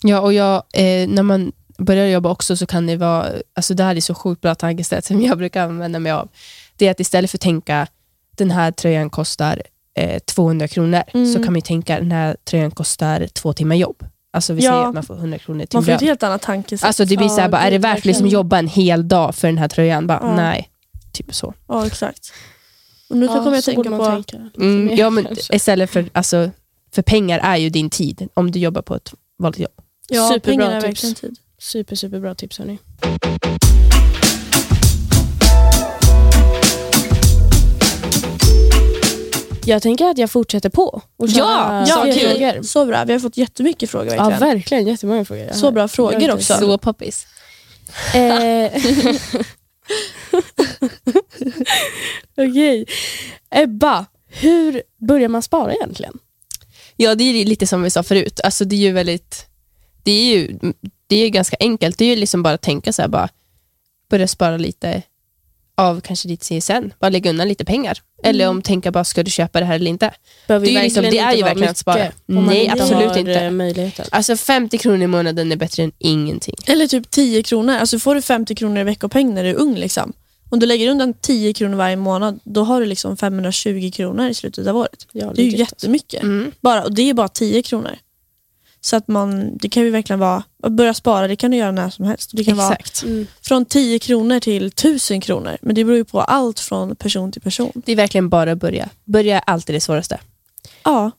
Ja, 0.03 0.19
och 0.21 0.33
jag, 0.33 0.55
eh, 0.73 1.07
när 1.09 1.23
man 1.23 1.51
börjar 1.77 2.07
jobba 2.07 2.29
också 2.29 2.57
så 2.57 2.65
kan 2.65 2.87
det 2.87 2.97
vara, 2.97 3.27
alltså 3.53 3.73
det 3.73 3.83
här 3.83 3.95
är 3.95 4.01
så 4.01 4.15
sjukt 4.15 4.41
bra 4.41 4.55
tankesätt 4.55 5.05
som 5.05 5.21
jag 5.21 5.37
brukar 5.37 5.63
använda 5.63 5.99
mig 5.99 6.11
av. 6.11 6.29
Det 6.75 6.87
är 6.87 6.91
att 6.91 6.99
istället 6.99 7.31
för 7.31 7.37
att 7.37 7.41
tänka 7.41 7.87
den 8.37 8.51
här 8.51 8.71
tröjan 8.71 9.09
kostar 9.09 9.61
eh, 9.97 10.19
200 10.19 10.67
kronor 10.67 11.03
Mm. 11.13 11.33
så 11.33 11.43
kan 11.43 11.53
man 11.53 11.61
tänka 11.61 11.99
den 11.99 12.11
här 12.11 12.37
tröjan 12.43 12.71
kostar 12.71 13.27
två 13.33 13.53
timmar 13.53 13.75
jobb. 13.75 14.03
Alltså 14.35 14.53
vi 14.53 14.63
Ja. 14.63 14.71
säger 14.71 14.87
att 14.87 14.93
man 14.93 15.03
får 15.03 15.15
100 15.15 15.37
kronor 15.39 15.65
till 15.65 15.77
Man 15.77 15.83
får 15.85 15.91
ett 15.91 16.01
helt 16.01 16.23
annat 16.23 16.41
tankesätt. 16.41 16.87
Alltså 16.87 17.05
det 17.05 17.17
blir 17.17 17.27
så 17.27 17.35
här, 17.35 17.41
Ja, 17.41 17.49
bara, 17.49 17.61
är 17.61 17.71
det 17.71 17.77
värt 17.77 18.05
liksom 18.05 18.23
verkligen. 18.23 18.33
jobba 18.33 18.57
en 18.59 18.67
hel 18.67 19.07
dag 19.07 19.35
för 19.35 19.47
den 19.47 19.57
här 19.57 19.67
tröjan? 19.67 20.07
Bara, 20.07 20.19
Ja. 20.21 20.35
Nej, 20.35 20.69
typ 21.11 21.35
så. 21.35 21.53
Ja, 21.67 21.87
exakt. 21.87 22.33
Och 23.09 23.17
nu 23.17 23.25
ja, 23.25 23.33
kommer 23.33 23.53
jag 23.53 23.63
så 23.63 23.71
tänka 23.71 23.89
på... 23.89 24.05
tänka 24.05 24.37
Mm, 24.57 24.85
mer 24.85 24.97
ja, 24.99 25.09
men 25.09 25.25
kanske. 25.25 25.55
istället 25.55 25.89
för, 25.89 26.09
alltså, 26.13 26.49
för 26.95 27.01
pengar 27.01 27.39
är 27.39 27.57
ju 27.57 27.69
din 27.69 27.89
tid 27.89 28.27
om 28.33 28.51
du 28.51 28.59
jobbar 28.59 28.81
på 28.81 28.95
ett 28.95 29.13
vanligt 29.39 29.59
jobb. 29.59 29.71
Ja, 30.07 30.27
Superbra 30.29 30.51
pengar 30.65 30.71
är 30.71 30.81
tips. 30.81 31.03
verkligen 31.03 31.15
tid. 31.15 31.35
Super, 31.59 31.95
superbra 31.95 32.35
tips 32.35 32.59
hörni. 32.59 32.77
Jag 39.65 39.81
tänker 39.81 40.05
att 40.05 40.17
jag 40.17 40.31
fortsätter 40.31 40.69
på. 40.69 41.01
Och 41.17 41.27
Ja, 41.27 41.85
Ja, 41.87 42.03
kul. 42.03 42.13
frågor. 42.13 42.61
Så 42.63 42.85
bra. 42.85 43.05
Vi 43.05 43.13
har 43.13 43.19
fått 43.19 43.37
jättemycket 43.37 43.89
frågor 43.89 44.13
Ja, 44.15 44.29
verkligen. 44.29 44.39
verkligen. 44.55 44.87
Jättemånga 44.87 45.25
frågor. 45.25 45.49
Så 45.53 45.71
bra 45.71 45.87
frågor 45.87 46.31
också. 46.33 46.53
Så 46.57 46.77
poppis. 46.77 47.27
Eh, 48.13 48.71
Okej. 52.37 52.85
Ebba, 53.49 54.05
hur 54.27 54.83
börjar 55.07 55.29
man 55.29 55.41
spara 55.41 55.73
egentligen? 55.73 56.17
Ja, 56.95 57.15
det 57.15 57.23
är 57.23 57.45
lite 57.45 57.67
som 57.67 57.83
vi 57.83 57.89
sa 57.89 58.03
förut. 58.03 58.39
Alltså, 58.43 58.65
det 58.65 58.75
är 58.75 58.79
ju 58.79 58.91
väldigt... 58.91 59.45
Det 60.03 60.11
är 60.11 60.35
ju 60.37 60.57
det 61.07 61.15
är 61.15 61.29
ganska 61.29 61.57
enkelt. 61.59 61.97
Det 61.97 62.05
är 62.05 62.09
ju 62.09 62.15
liksom 62.15 62.43
bara 62.43 62.53
att 62.53 62.61
tänka 62.61 62.93
så 62.93 63.01
här, 63.01 63.09
bara 63.09 63.29
börja 64.09 64.27
spara 64.27 64.57
lite 64.57 65.01
av 65.75 66.01
kanske 66.01 66.27
ditt 66.27 66.41
CSN. 66.43 66.93
Bara 66.99 67.09
lägga 67.09 67.29
undan 67.29 67.47
lite 67.47 67.65
pengar. 67.65 67.97
Eller 68.23 68.47
om 68.49 68.61
tänka 68.61 68.91
bara, 68.91 69.03
ska 69.03 69.23
du 69.23 69.31
köpa 69.31 69.59
det 69.59 69.65
här 69.65 69.75
eller 69.75 69.91
inte? 69.91 70.13
Behöver 70.47 70.65
Det 70.65 70.71
är 70.71 70.77
ju 70.77 70.83
liksom- 70.83 71.03
det 71.03 71.17
är 71.19 71.33
ju 71.35 71.43
verkligen 71.43 71.69
att 71.71 71.77
spara. 71.77 72.11
Nej, 72.25 72.69
absolut 72.69 73.15
inte. 73.17 73.33
eh, 73.33 73.51
möjligheten. 73.51 74.05
Alltså 74.11 74.37
50 74.37 74.77
kronor 74.77 75.01
i 75.03 75.07
månaden 75.07 75.51
är 75.51 75.55
bättre 75.55 75.83
än 75.83 75.91
ingenting. 75.99 76.55
Eller 76.67 76.87
typ 76.87 77.09
10 77.09 77.43
kronor. 77.43 77.73
Alltså 77.75 77.99
får 77.99 78.15
du 78.15 78.21
50 78.21 78.55
kronor 78.55 78.77
i 78.81 78.83
veckopeng 78.83 79.33
när 79.33 79.43
du 79.43 79.49
är 79.49 79.55
ung. 79.55 79.75
Liksom. 79.75 80.13
Om 80.49 80.59
du 80.59 80.65
lägger 80.65 80.89
undan 80.91 81.13
10 81.13 81.53
kronor 81.53 81.75
varje 81.75 81.95
månad, 81.95 82.39
då 82.43 82.63
har 82.63 82.79
du 82.81 82.85
liksom 82.85 83.17
520 83.17 83.91
kronor 83.93 84.29
i 84.29 84.33
slutet 84.33 84.67
av 84.67 84.77
året. 84.77 85.07
Ja, 85.11 85.31
Det 85.35 85.41
är 85.41 85.45
ju 85.45 85.57
jättemycket. 85.57 86.23
Mm. 86.23 86.51
Bara, 86.61 86.83
och 86.83 86.93
det 86.93 87.09
är 87.09 87.13
bara 87.13 87.27
10 87.27 87.61
kronor. 87.61 87.97
Så 88.85 88.95
att 88.95 89.07
man, 89.07 89.57
det 89.57 89.69
kan 89.69 89.83
ju 89.83 89.89
verkligen 89.89 90.19
vara, 90.19 90.43
att 90.63 90.71
börja 90.71 90.93
spara 90.93 91.27
det 91.27 91.35
kan 91.35 91.51
du 91.51 91.57
göra 91.57 91.71
när 91.71 91.89
som 91.89 92.05
helst. 92.05 92.31
Det 92.33 92.43
kan 92.43 92.57
vara 92.57 92.73
Exakt. 92.73 93.03
Mm. 93.03 93.27
från 93.41 93.65
10 93.65 93.99
kronor 93.99 94.39
till 94.39 94.65
1000 94.65 95.21
kronor. 95.21 95.57
Men 95.61 95.75
det 95.75 95.83
beror 95.83 95.97
ju 95.97 96.05
på 96.05 96.21
allt 96.21 96.59
från 96.59 96.95
person 96.95 97.31
till 97.31 97.41
person. 97.41 97.71
Det 97.75 97.91
är 97.91 97.95
verkligen 97.95 98.29
bara 98.29 98.51
att 98.51 98.57
börja. 98.57 98.89
Börja 99.03 99.37
är 99.37 99.43
alltid 99.45 99.75
det 99.75 99.79
svåraste. 99.79 100.19
Ja, 100.83 101.11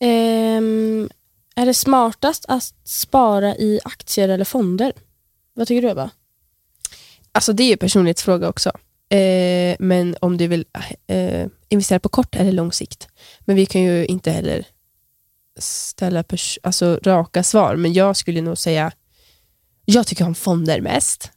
Ehm, 0.00 1.10
är 1.56 1.66
det 1.66 1.74
smartast 1.74 2.44
att 2.48 2.74
spara 2.84 3.56
i 3.56 3.80
aktier 3.84 4.28
eller 4.28 4.44
fonder? 4.44 4.92
Vad 5.54 5.68
tycker 5.68 5.82
du 5.82 5.90
Ebba? 5.90 6.10
Alltså 7.32 7.52
det 7.52 7.62
är 7.62 7.68
ju 7.68 7.76
personlighetsfråga 7.76 8.48
också. 8.48 8.72
Eh, 9.08 9.76
men 9.78 10.16
om 10.20 10.36
du 10.36 10.46
vill 10.46 10.64
eh, 11.06 11.46
investera 11.68 11.98
på 12.00 12.08
kort 12.08 12.36
eller 12.36 12.52
lång 12.52 12.72
sikt. 12.72 13.08
Men 13.40 13.56
vi 13.56 13.66
kan 13.66 13.82
ju 13.82 14.06
inte 14.06 14.30
heller 14.30 14.66
ställa 15.60 16.24
alltså, 16.62 17.00
raka 17.02 17.42
svar. 17.42 17.76
Men 17.76 17.92
jag 17.92 18.16
skulle 18.16 18.40
nog 18.40 18.58
säga, 18.58 18.92
jag 19.84 20.06
tycker 20.06 20.26
om 20.26 20.34
fonder 20.34 20.80
mest. 20.80 21.30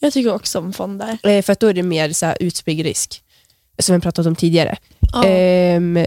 jag 0.00 0.12
tycker 0.12 0.34
också 0.34 0.58
om 0.58 0.72
fonder. 0.72 1.18
Eh, 1.22 1.42
för 1.42 1.52
att 1.52 1.60
då 1.60 1.66
är 1.66 1.74
det 1.74 1.82
mer 1.82 2.12
så 2.12 2.26
här, 2.26 2.36
utspridd 2.40 2.80
risk. 2.80 3.22
Som 3.78 3.94
vi 3.94 4.00
pratat 4.00 4.26
om 4.26 4.36
tidigare. 4.36 4.76
Ja. 5.12 5.24
Ehm, 5.24 6.06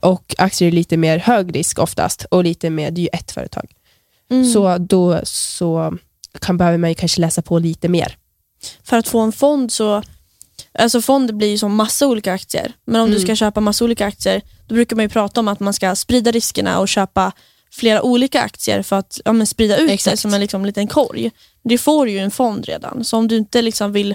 och 0.00 0.34
aktier 0.38 0.68
är 0.68 0.72
lite 0.72 0.96
mer 0.96 1.18
hög 1.18 1.56
risk 1.56 1.78
oftast. 1.78 2.24
Och 2.24 2.44
lite 2.44 2.70
mer, 2.70 2.90
det 2.90 3.00
är 3.00 3.02
ju 3.02 3.08
ett 3.12 3.30
företag. 3.30 3.72
Mm. 4.30 4.52
Så 4.52 4.78
då 4.78 5.20
så 5.24 5.98
kan, 6.40 6.56
behöver 6.56 6.78
man 6.78 6.94
kanske 6.94 7.20
läsa 7.20 7.42
på 7.42 7.58
lite 7.58 7.88
mer. 7.88 8.16
För 8.82 8.96
att 8.96 9.08
få 9.08 9.20
en 9.20 9.32
fond 9.32 9.72
så, 9.72 10.02
alltså 10.78 11.00
fonder 11.02 11.34
blir 11.34 11.48
ju 11.48 11.58
som 11.58 11.74
massa 11.76 12.06
olika 12.06 12.32
aktier. 12.32 12.72
Men 12.84 13.00
om 13.00 13.08
du 13.10 13.16
Mm. 13.16 13.26
ska 13.26 13.36
köpa 13.36 13.60
massa 13.60 13.84
olika 13.84 14.06
aktier, 14.06 14.42
då 14.66 14.74
brukar 14.74 14.96
man 14.96 15.04
ju 15.04 15.08
prata 15.08 15.40
om 15.40 15.48
att 15.48 15.60
man 15.60 15.72
ska 15.74 15.94
sprida 15.96 16.30
riskerna 16.30 16.78
och 16.78 16.88
köpa 16.88 17.32
flera 17.72 18.02
olika 18.02 18.42
aktier 18.42 18.82
för 18.82 18.96
att 18.96 19.20
ja, 19.24 19.32
men 19.32 19.46
sprida 19.46 19.76
ut 19.76 19.88
det 19.88 19.94
Exakt. 19.94 20.18
som 20.18 20.34
en 20.34 20.40
liksom, 20.40 20.64
liten 20.66 20.86
korg. 20.88 21.30
Det 21.64 21.78
får 21.78 22.08
ju 22.08 22.18
en 22.18 22.30
fond 22.30 22.64
redan. 22.64 23.04
Så 23.04 23.16
om 23.16 23.28
du 23.28 23.36
inte 23.36 23.62
liksom 23.62 23.92
vill 23.92 24.14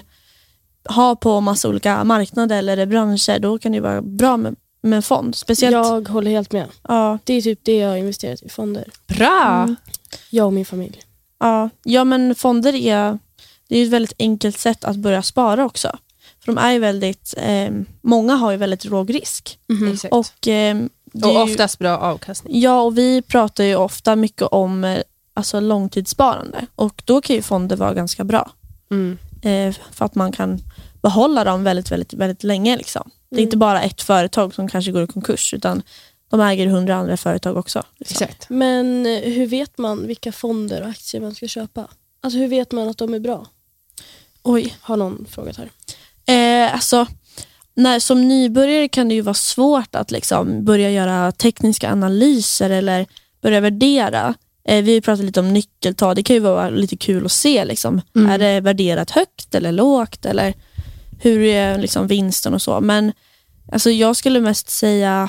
ha 0.88 1.16
på 1.16 1.40
massa 1.40 1.68
olika 1.68 2.04
marknader 2.04 2.58
eller 2.58 2.86
branscher, 2.86 3.38
då 3.38 3.58
kan 3.58 3.72
det 3.72 3.80
vara 3.80 4.02
bra 4.02 4.36
med, 4.36 4.56
med 4.82 4.96
en 4.96 5.02
fond. 5.02 5.34
Speciellt, 5.36 5.74
Jag 5.74 6.08
håller 6.08 6.30
helt 6.30 6.52
med. 6.52 6.66
ja, 6.88 7.18
Det 7.24 7.34
är 7.34 7.42
typ 7.42 7.60
det 7.62 7.76
jag 7.78 7.88
har 7.88 7.96
investerat 7.96 8.42
i 8.42 8.48
fonder. 8.48 8.84
Bra! 9.06 9.62
Mm. 9.62 9.76
Jag 10.30 10.46
och 10.46 10.52
min 10.52 10.64
familj. 10.64 11.02
ja, 11.40 11.70
ja, 11.84 12.04
men 12.04 12.34
fonder 12.34 12.74
är, 12.74 13.18
det 13.68 13.74
är 13.74 13.78
ju 13.78 13.84
ett 13.84 13.92
väldigt 13.92 14.14
enkelt 14.18 14.58
sätt 14.58 14.84
att 14.84 14.96
börja 14.96 15.22
spara 15.22 15.64
också. 15.64 15.98
För 16.44 16.52
de 16.52 16.58
är 16.58 16.72
ju 16.72 16.78
väldigt, 16.78 17.34
eh, 17.36 17.70
många 18.02 18.34
har 18.34 18.50
ju 18.50 18.56
väldigt 18.56 18.84
låg 18.84 19.14
risk. 19.14 19.58
Exakt. 19.92 20.14
Och, 20.14 20.48
eh, 20.48 20.76
det 21.04 21.26
är 21.28 21.40
Och 21.40 21.48
ju- 21.48 21.52
oftast 21.52 21.78
bra 21.78 21.98
avkastning. 21.98 22.60
Ja, 22.60 22.80
och 22.80 22.98
vi 22.98 23.22
pratar 23.22 23.64
ju 23.64 23.76
ofta 23.76 24.16
mycket 24.16 24.42
om 24.42 24.84
eh, 24.84 24.98
alltså 25.34 25.60
långtidssparande 25.60 26.66
och 26.74 27.02
då 27.04 27.20
kan 27.20 27.36
ju 27.36 27.42
fonder 27.42 27.76
vara 27.76 27.94
ganska 27.94 28.24
bra. 28.24 28.50
Mm. 28.90 29.18
Eh, 29.42 29.74
för 29.92 30.04
att 30.04 30.14
man 30.14 30.32
kan 30.32 30.60
behålla 31.02 31.44
dem 31.44 31.64
väldigt, 31.64 31.90
väldigt, 31.90 32.12
väldigt 32.12 32.42
länge. 32.42 32.76
Liksom. 32.76 33.10
Det 33.28 33.36
är 33.36 33.38
Mm. 33.38 33.44
inte 33.46 33.56
bara 33.56 33.82
ett 33.82 34.02
företag 34.02 34.54
som 34.54 34.68
kanske 34.68 34.90
går 34.92 35.02
i 35.02 35.06
konkurs 35.06 35.54
utan 35.54 35.82
de 36.28 36.40
äger 36.40 36.66
hundra 36.66 36.94
andra 36.96 37.16
företag 37.16 37.56
också. 37.56 37.82
Liksom. 37.98 38.24
Exakt. 38.24 38.46
Men 38.50 39.06
eh, 39.06 39.20
hur 39.32 39.46
vet 39.46 39.78
man 39.78 40.06
vilka 40.06 40.32
fonder 40.32 40.82
och 40.82 40.88
aktier 40.88 41.20
man 41.20 41.34
ska 41.34 41.48
köpa? 41.48 41.88
Alltså 42.20 42.38
hur 42.38 42.48
vet 42.48 42.72
man 42.72 42.88
att 42.88 42.98
de 42.98 43.14
är 43.14 43.20
bra? 43.20 43.46
Oj. 44.42 44.76
Har 44.80 44.96
någon 44.96 45.26
frågat 45.30 45.56
här. 45.56 45.70
Eh, 46.64 46.74
alltså, 46.74 47.06
när, 47.74 47.98
som 47.98 48.28
nybörjare 48.28 48.88
kan 48.88 49.08
det 49.08 49.14
ju 49.14 49.20
vara 49.20 49.34
svårt 49.34 49.94
att 49.94 50.10
liksom 50.10 50.64
börja 50.64 50.90
göra 50.90 51.32
tekniska 51.32 51.92
analyser 51.92 52.70
eller 52.70 53.06
börja 53.42 53.60
värdera. 53.60 54.34
Eh, 54.68 54.84
vi 54.84 55.00
pratar 55.00 55.22
lite 55.22 55.40
om 55.40 55.52
nyckeltal, 55.52 56.16
det 56.16 56.22
kan 56.22 56.36
ju 56.36 56.40
vara 56.40 56.70
lite 56.70 56.96
kul 56.96 57.24
att 57.24 57.32
se. 57.32 57.64
Liksom. 57.64 58.00
Mm. 58.16 58.30
Är 58.30 58.38
det 58.38 58.60
värderat 58.60 59.10
högt 59.10 59.54
eller 59.54 59.72
lågt? 59.72 60.26
Eller 60.26 60.54
hur 61.20 61.42
är 61.42 61.78
liksom 61.78 62.06
vinsten 62.06 62.54
och 62.54 62.62
så. 62.62 62.80
Men 62.80 63.12
alltså, 63.72 63.90
jag 63.90 64.16
skulle 64.16 64.40
mest 64.40 64.70
säga, 64.70 65.28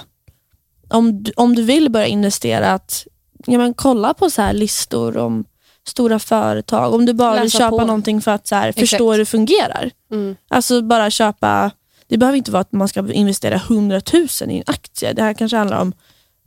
om 0.89 1.23
du, 1.23 1.31
om 1.35 1.55
du 1.55 1.63
vill 1.63 1.91
börja 1.91 2.07
investera, 2.07 2.71
att 2.71 3.07
ja, 3.45 3.57
men 3.57 3.73
kolla 3.73 4.13
på 4.13 4.29
så 4.29 4.41
här 4.41 4.53
listor 4.53 5.17
om 5.17 5.45
stora 5.87 6.19
företag. 6.19 6.93
Om 6.93 7.05
du 7.05 7.13
bara 7.13 7.41
vill 7.41 7.51
köpa 7.51 7.69
på. 7.69 7.77
någonting 7.85 8.21
för 8.21 8.31
att 8.31 8.47
så 8.47 8.55
här, 8.55 8.71
förstå 8.71 9.11
hur 9.11 9.19
det 9.19 9.25
fungerar. 9.25 9.91
Mm. 10.11 10.35
Alltså 10.47 10.81
bara 10.81 11.09
köpa, 11.11 11.71
det 12.07 12.17
behöver 12.17 12.37
inte 12.37 12.51
vara 12.51 12.61
att 12.61 12.71
man 12.71 12.87
ska 12.87 13.11
investera 13.11 13.55
100 13.55 14.01
000 14.13 14.27
i 14.51 14.57
en 14.57 14.63
aktie. 14.65 15.13
Det 15.13 15.21
här 15.21 15.33
kanske 15.33 15.57
handlar 15.57 15.81
om 15.81 15.93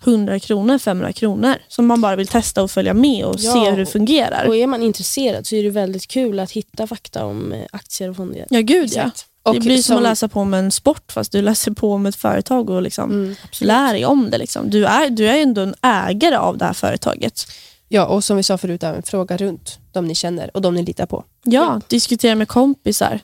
100 0.04 0.40
kronor, 0.40 0.78
500 0.78 1.12
kronor 1.12 1.54
som 1.68 1.86
man 1.86 2.00
bara 2.00 2.16
vill 2.16 2.26
testa 2.26 2.62
och 2.62 2.70
följa 2.70 2.94
med 2.94 3.24
och 3.24 3.34
Ja, 3.38 3.52
se 3.52 3.70
hur 3.70 3.76
det 3.76 3.86
fungerar. 3.86 4.46
Och 4.48 4.56
är 4.56 4.66
man 4.66 4.82
intresserad 4.82 5.46
så 5.46 5.54
är 5.54 5.62
det 5.62 5.70
väldigt 5.70 6.06
kul 6.08 6.40
att 6.40 6.50
hitta 6.50 6.86
fakta 6.86 7.24
om 7.24 7.52
eh, 7.52 7.58
aktier 7.72 8.10
och 8.10 8.16
fonder. 8.16 8.46
ja 8.50 8.60
gud 8.60 8.90
ja. 8.94 9.10
Och 9.42 9.54
det 9.54 9.60
blir 9.60 9.76
som, 9.76 9.82
som- 9.82 9.96
att 9.96 10.02
läsa 10.02 10.28
på 10.28 10.40
om 10.40 10.54
en 10.54 10.70
sport 10.70 11.12
fast 11.12 11.32
du 11.32 11.42
läser 11.42 11.70
på 11.72 11.92
om 11.92 12.06
ett 12.06 12.16
företag 12.16 12.70
och 12.70 12.82
liksom 12.82 13.10
Mm, 13.10 13.34
lär 13.60 13.92
dig 13.92 14.04
om 14.06 14.30
det. 14.30 14.38
Liksom. 14.38 14.70
Du, 14.70 14.86
är, 14.86 15.10
du 15.10 15.28
är 15.28 15.36
ändå 15.42 15.60
en 15.60 15.74
ägare 15.82 16.36
av 16.36 16.58
det 16.58 16.64
här 16.64 16.72
företaget. 16.72 17.46
Ja, 17.88 18.06
och 18.06 18.24
som 18.24 18.36
vi 18.36 18.42
sa 18.42 18.58
förut, 18.58 18.82
även 18.82 19.02
fråga 19.02 19.36
runt 19.36 19.78
de 19.92 20.06
ni 20.08 20.14
känner 20.14 20.50
och 20.56 20.62
de 20.62 20.74
ni 20.74 20.82
litar 20.84 21.06
på. 21.06 21.24
Ja, 21.44 21.80
diskutera 21.88 22.34
med 22.34 22.48
kompisar. 22.48 23.20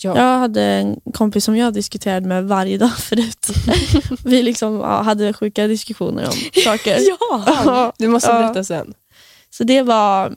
Ja. 0.00 0.16
Jag 0.16 0.38
hade 0.38 0.62
en 0.62 1.00
kompis 1.14 1.44
som 1.44 1.56
jag 1.56 1.74
diskuterade 1.74 2.26
med 2.26 2.44
varje 2.44 2.78
dag 2.78 2.92
förut. 2.98 3.46
Vi 4.24 4.42
liksom, 4.42 4.74
ja, 4.74 5.02
hade 5.02 5.32
sjuka 5.32 5.66
diskussioner 5.66 6.26
om 6.26 6.32
saker. 6.64 6.98
Ja! 7.00 7.92
Du 7.98 8.08
måste 8.08 8.30
Ja. 8.30 8.38
berätta 8.38 8.64
sen. 8.64 8.94
Så 9.50 9.64
det 9.64 9.82
var, 9.82 10.34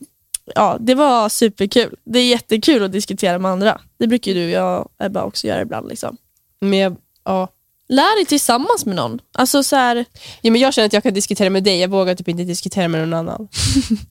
ja, 0.56 0.78
det 0.80 0.96
var 0.96 1.30
superkul. 1.30 1.96
Det 2.04 2.20
är 2.20 2.26
jättekul 2.26 2.84
att 2.84 2.92
diskutera 2.92 3.40
med 3.40 3.52
andra. 3.52 3.82
Det 3.98 4.08
brukar 4.08 4.34
du 4.34 4.44
och 4.46 4.50
jag 4.52 4.90
Ebba 5.00 5.24
också 5.24 5.48
göra 5.48 5.62
ibland. 5.62 5.88
Liksom. 5.90 6.18
Men 6.60 6.98
ja. 7.24 7.48
Lär 7.92 8.16
dig 8.16 8.26
tillsammans 8.26 8.86
med 8.86 8.96
någon. 8.96 9.22
Alltså 9.32 9.64
så 9.64 9.76
här, 9.76 10.06
Ja, 10.42 10.52
men 10.52 10.62
jag 10.62 10.74
känner 10.74 10.86
att 10.86 10.94
jag 10.94 11.04
kan 11.04 11.14
diskutera 11.14 11.50
med 11.50 11.64
dig, 11.64 11.80
jag 11.80 11.88
vågar 11.90 12.16
typ 12.16 12.28
inte 12.28 12.44
diskutera 12.44 12.88
med 12.88 13.02
någon 13.08 13.14
annan. 13.14 13.48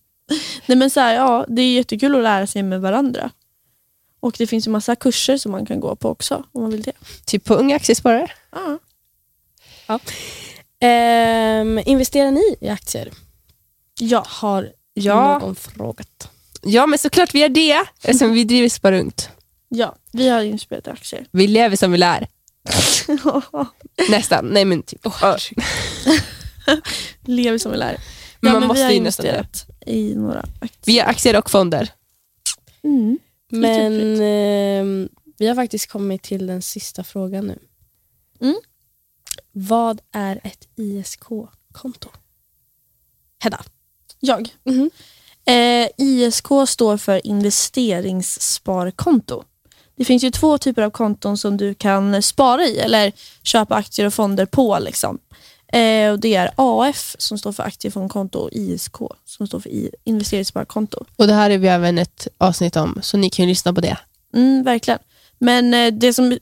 nej 0.66 0.78
men 0.78 0.90
så 0.90 1.00
här, 1.00 1.14
ja, 1.14 1.44
det 1.48 1.62
är 1.62 1.72
jättekul 1.74 2.16
att 2.16 2.22
lära 2.22 2.46
sig 2.46 2.62
med 2.62 2.80
varandra. 2.80 3.30
Och 4.20 4.34
det 4.38 4.46
finns 4.46 4.66
ju 4.66 4.70
massa 4.70 4.96
kurser 4.96 5.36
som 5.36 5.52
man 5.52 5.66
kan 5.66 5.80
gå 5.80 5.96
på 5.96 6.08
också 6.08 6.44
om 6.52 6.62
man 6.62 6.70
vill 6.70 6.82
det. 6.82 6.92
Typ 7.24 7.44
på 7.44 7.54
Unga 7.54 7.76
Aktiesparare. 7.76 8.30
Ja. 9.86 9.98
Ehm, 10.80 11.78
investerar 11.86 12.30
ni 12.30 12.56
i 12.60 12.68
aktier? 12.68 13.10
Ja. 14.00 14.24
Har 14.28 14.72
Ja. 14.94 15.38
någon 15.38 15.54
frågat? 15.56 16.28
Ja, 16.62 16.86
men 16.86 16.98
såklart 16.98 17.34
vi 17.34 17.38
gör 17.40 17.48
det, 17.48 17.80
eftersom 18.02 18.32
vi 18.32 18.44
driver 18.44 18.68
Spara 18.68 19.00
Ungt. 19.00 19.28
ja, 19.68 19.94
vi 20.12 20.28
har 20.28 20.42
inspelat 20.42 20.88
aktier. 20.88 21.26
Vi 21.30 21.46
lever 21.46 21.76
som 21.76 21.92
vi 21.92 21.98
lär. 21.98 22.28
Nästan. 24.10 24.46
Nej, 24.46 24.64
men 24.64 24.82
typ. 24.82 25.00
Ja. 25.20 25.38
Lever 27.24 27.58
som 27.58 27.72
vi 27.72 27.78
lär. 27.78 27.96
Men 28.40 28.52
Ja, 28.52 28.58
man 28.60 28.68
måste 28.68 28.80
vi 28.80 28.84
har 28.84 28.90
ju 28.92 29.00
nästan 29.00 29.26
investerat 29.26 29.66
i 29.86 30.14
några 30.14 30.40
aktier. 30.40 30.70
Vi 30.86 30.98
har 30.98 31.06
aktier 31.06 31.38
och 31.38 31.50
fonder. 31.50 31.92
Mm. 32.82 33.18
Men 33.48 33.92
Jätteroligt. 33.92 34.20
ehm, 34.24 35.08
vi 35.38 35.46
har 35.46 35.54
faktiskt 35.54 35.90
kommit 35.90 36.22
till 36.22 36.46
den 36.46 36.62
sista 36.62 37.04
frågan 37.04 37.46
nu. 37.46 37.58
Mm. 38.40 38.56
Vad 39.52 40.00
är 40.12 40.40
ett 40.44 40.68
ISK-konto? 40.76 42.08
Hedda. 43.38 43.64
Jag. 44.20 44.48
Mhm. 44.64 44.90
Eh, 45.44 45.88
ISK 45.96 46.46
står 46.68 46.96
för 46.96 47.26
investeringssparkonto. 47.26 49.44
Det 50.00 50.04
finns 50.04 50.24
ju 50.24 50.30
två 50.30 50.58
typer 50.58 50.82
av 50.82 50.90
konton 50.90 51.38
som 51.38 51.56
du 51.56 51.74
kan 51.74 52.22
spara 52.22 52.64
i 52.64 52.78
eller 52.78 53.12
köpa 53.42 53.74
aktier 53.74 54.06
och 54.06 54.14
fonder 54.14 54.46
på. 54.46 54.78
Liksom. 54.78 55.18
Eh, 55.72 56.10
och 56.10 56.20
Det 56.20 56.34
är 56.34 56.50
AF 56.56 57.16
som 57.18 57.38
står 57.38 57.52
för 57.52 57.62
aktiefondkonto 57.62 58.38
och 58.38 58.48
ISK 58.52 58.96
som 59.24 59.46
står 59.46 59.60
för 59.60 59.70
investeringssparkonto. 60.04 61.04
Och 61.16 61.26
det 61.26 61.34
här 61.34 61.50
är 61.50 61.58
vi 61.58 61.68
även 61.68 61.98
ett 61.98 62.28
avsnitt 62.38 62.76
om, 62.76 62.98
så 63.02 63.16
ni 63.16 63.30
kan 63.30 63.44
ju 63.44 63.48
lyssna 63.48 63.72
på 63.72 63.80
det. 63.80 63.96
Mm, 64.34 64.62
verkligen. 64.62 64.98
Men 65.38 65.74
eh, 65.74 65.92
det 65.92 66.12
som 66.12 66.32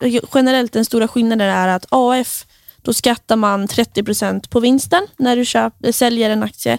eh, 0.00 0.20
generellt 0.34 0.72
den 0.72 0.84
stora 0.84 1.08
skillnaden 1.08 1.48
är 1.48 1.68
att 1.68 1.86
AF, 1.88 2.46
då 2.82 2.92
skattar 2.92 3.36
man 3.36 3.66
30% 3.66 4.48
på 4.48 4.60
vinsten 4.60 5.06
när 5.16 5.36
du 5.36 5.44
köp, 5.44 5.84
eh, 5.84 5.92
säljer 5.92 6.30
en 6.30 6.42
aktie. 6.42 6.78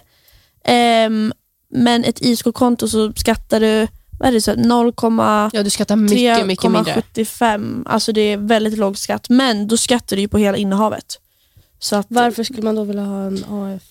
Ehm, 0.64 1.32
men 1.70 2.04
ett 2.04 2.22
ISK-konto 2.22 2.88
så 2.88 3.12
skattar 3.12 3.60
du 3.60 3.88
vad 4.20 4.28
är 4.28 4.32
det, 4.32 4.40
så 4.40 4.52
0,3 4.52 5.50
Ja, 5.52 5.62
du 5.62 5.70
skattar 5.70 5.96
mycket, 5.96 6.46
mycket 6.46 6.70
mindre. 6.70 6.92
3,75. 7.14 7.82
Alltså 7.86 8.12
det 8.12 8.20
är 8.20 8.36
väldigt 8.36 8.78
låg 8.78 8.98
skatt. 8.98 9.28
Men 9.28 9.68
då 9.68 9.76
skattar 9.76 10.16
du 10.16 10.22
ju 10.22 10.28
på 10.28 10.38
hela 10.38 10.56
innehavet. 10.56 11.20
Så 11.78 11.96
att, 11.96 12.06
Varför 12.08 12.44
skulle 12.44 12.62
man 12.62 12.74
då 12.74 12.84
vilja 12.84 13.02
ha 13.02 13.22
en 13.22 13.44
AF? 13.48 13.82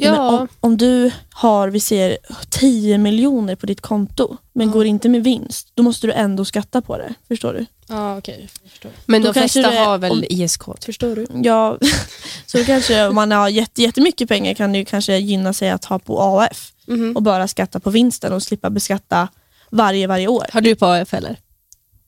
Ja. 0.00 0.10
men 0.12 0.20
om, 0.20 0.48
om 0.60 0.76
du 0.76 1.10
har, 1.30 1.68
vi 1.68 1.80
ser 1.80 2.18
10 2.50 2.98
miljoner 2.98 3.54
på 3.56 3.66
ditt 3.66 3.80
konto, 3.80 4.36
men 4.52 4.66
Ja. 4.66 4.72
går 4.72 4.86
inte 4.86 5.08
med 5.08 5.24
vinst, 5.24 5.68
då 5.74 5.82
måste 5.82 6.06
du 6.06 6.12
ändå 6.12 6.44
skatta 6.44 6.80
på 6.82 6.98
det. 6.98 7.14
Förstår 7.28 7.52
du? 7.52 7.66
Ja, 7.88 8.18
okej. 8.18 8.48
jag 8.62 8.70
Förstår. 8.70 8.90
men 9.06 9.22
Då 9.22 9.28
de 9.32 9.40
kanske 9.40 9.60
flesta 9.62 9.78
är- 9.80 9.84
har 9.86 9.98
väl 9.98 10.12
om- 10.12 10.24
ISK. 10.28 10.62
Förstår 10.84 11.16
du? 11.16 11.26
Ja, 11.42 11.78
så 12.46 12.64
kanske 12.64 13.06
om 13.06 13.14
man 13.14 13.30
har 13.32 13.48
jätte, 13.48 13.82
jättemycket 13.82 14.28
pengar 14.28 14.54
kan 14.54 14.72
det 14.72 14.84
kanske 14.84 15.16
gynna 15.16 15.52
sig 15.52 15.70
att 15.70 15.84
ha 15.84 15.98
på 15.98 16.20
AF 16.22 16.72
Mhm. 16.86 17.16
och 17.16 17.22
bara 17.22 17.48
skatta 17.48 17.80
på 17.80 17.90
vinsten 17.90 18.32
och 18.32 18.42
slippa 18.42 18.70
beskatta 18.70 19.28
varje, 19.70 20.06
varje 20.06 20.28
år. 20.28 20.46
Har 20.52 20.60
du 20.60 20.74
på 20.74 20.86
AF 20.86 21.14
eller? 21.14 21.36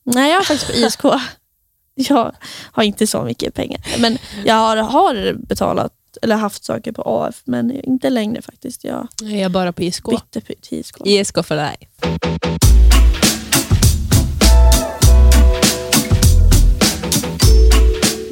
Nej, 0.04 0.30
jag 0.30 0.36
har 0.38 0.44
faktiskt 0.44 0.72
på 0.72 0.76
ISK. 0.78 1.00
Jag 1.94 2.32
har 2.72 2.82
inte 2.82 3.06
så 3.06 3.22
mycket 3.22 3.54
pengar. 3.54 3.80
Men 3.98 4.18
jag 4.44 4.54
har, 4.54 4.76
har 4.76 5.32
betalat 5.46 5.92
eller 6.22 6.36
haft 6.36 6.64
saker 6.64 6.92
på 6.92 7.02
AF, 7.06 7.42
men 7.44 7.70
inte 7.84 8.10
längre 8.10 8.42
faktiskt. 8.42 8.84
Jag 8.84 9.08
Nej, 9.22 9.32
Jag 9.32 9.40
är 9.44 9.48
bara 9.48 9.72
på 9.72 9.82
ISK. 9.82 10.04
bytte 10.10 10.40
på- 10.40 10.54
till 10.60 10.78
ISK. 10.78 10.96
ISK 11.04 11.42
för 11.44 11.56
dig. 11.56 11.76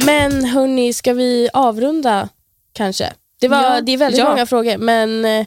Men 0.07 0.45
hörni, 0.45 0.93
ska 0.93 1.12
vi 1.12 1.49
avrunda 1.53 2.29
kanske? 2.73 3.12
Det, 3.41 3.49
var, 3.49 3.62
Ja. 3.62 3.81
det 3.81 3.93
är 3.93 3.97
väldigt 3.99 4.19
Ja. 4.19 4.31
många 4.31 4.47
frågor, 4.47 4.79
men 4.79 5.25
eh, 5.25 5.47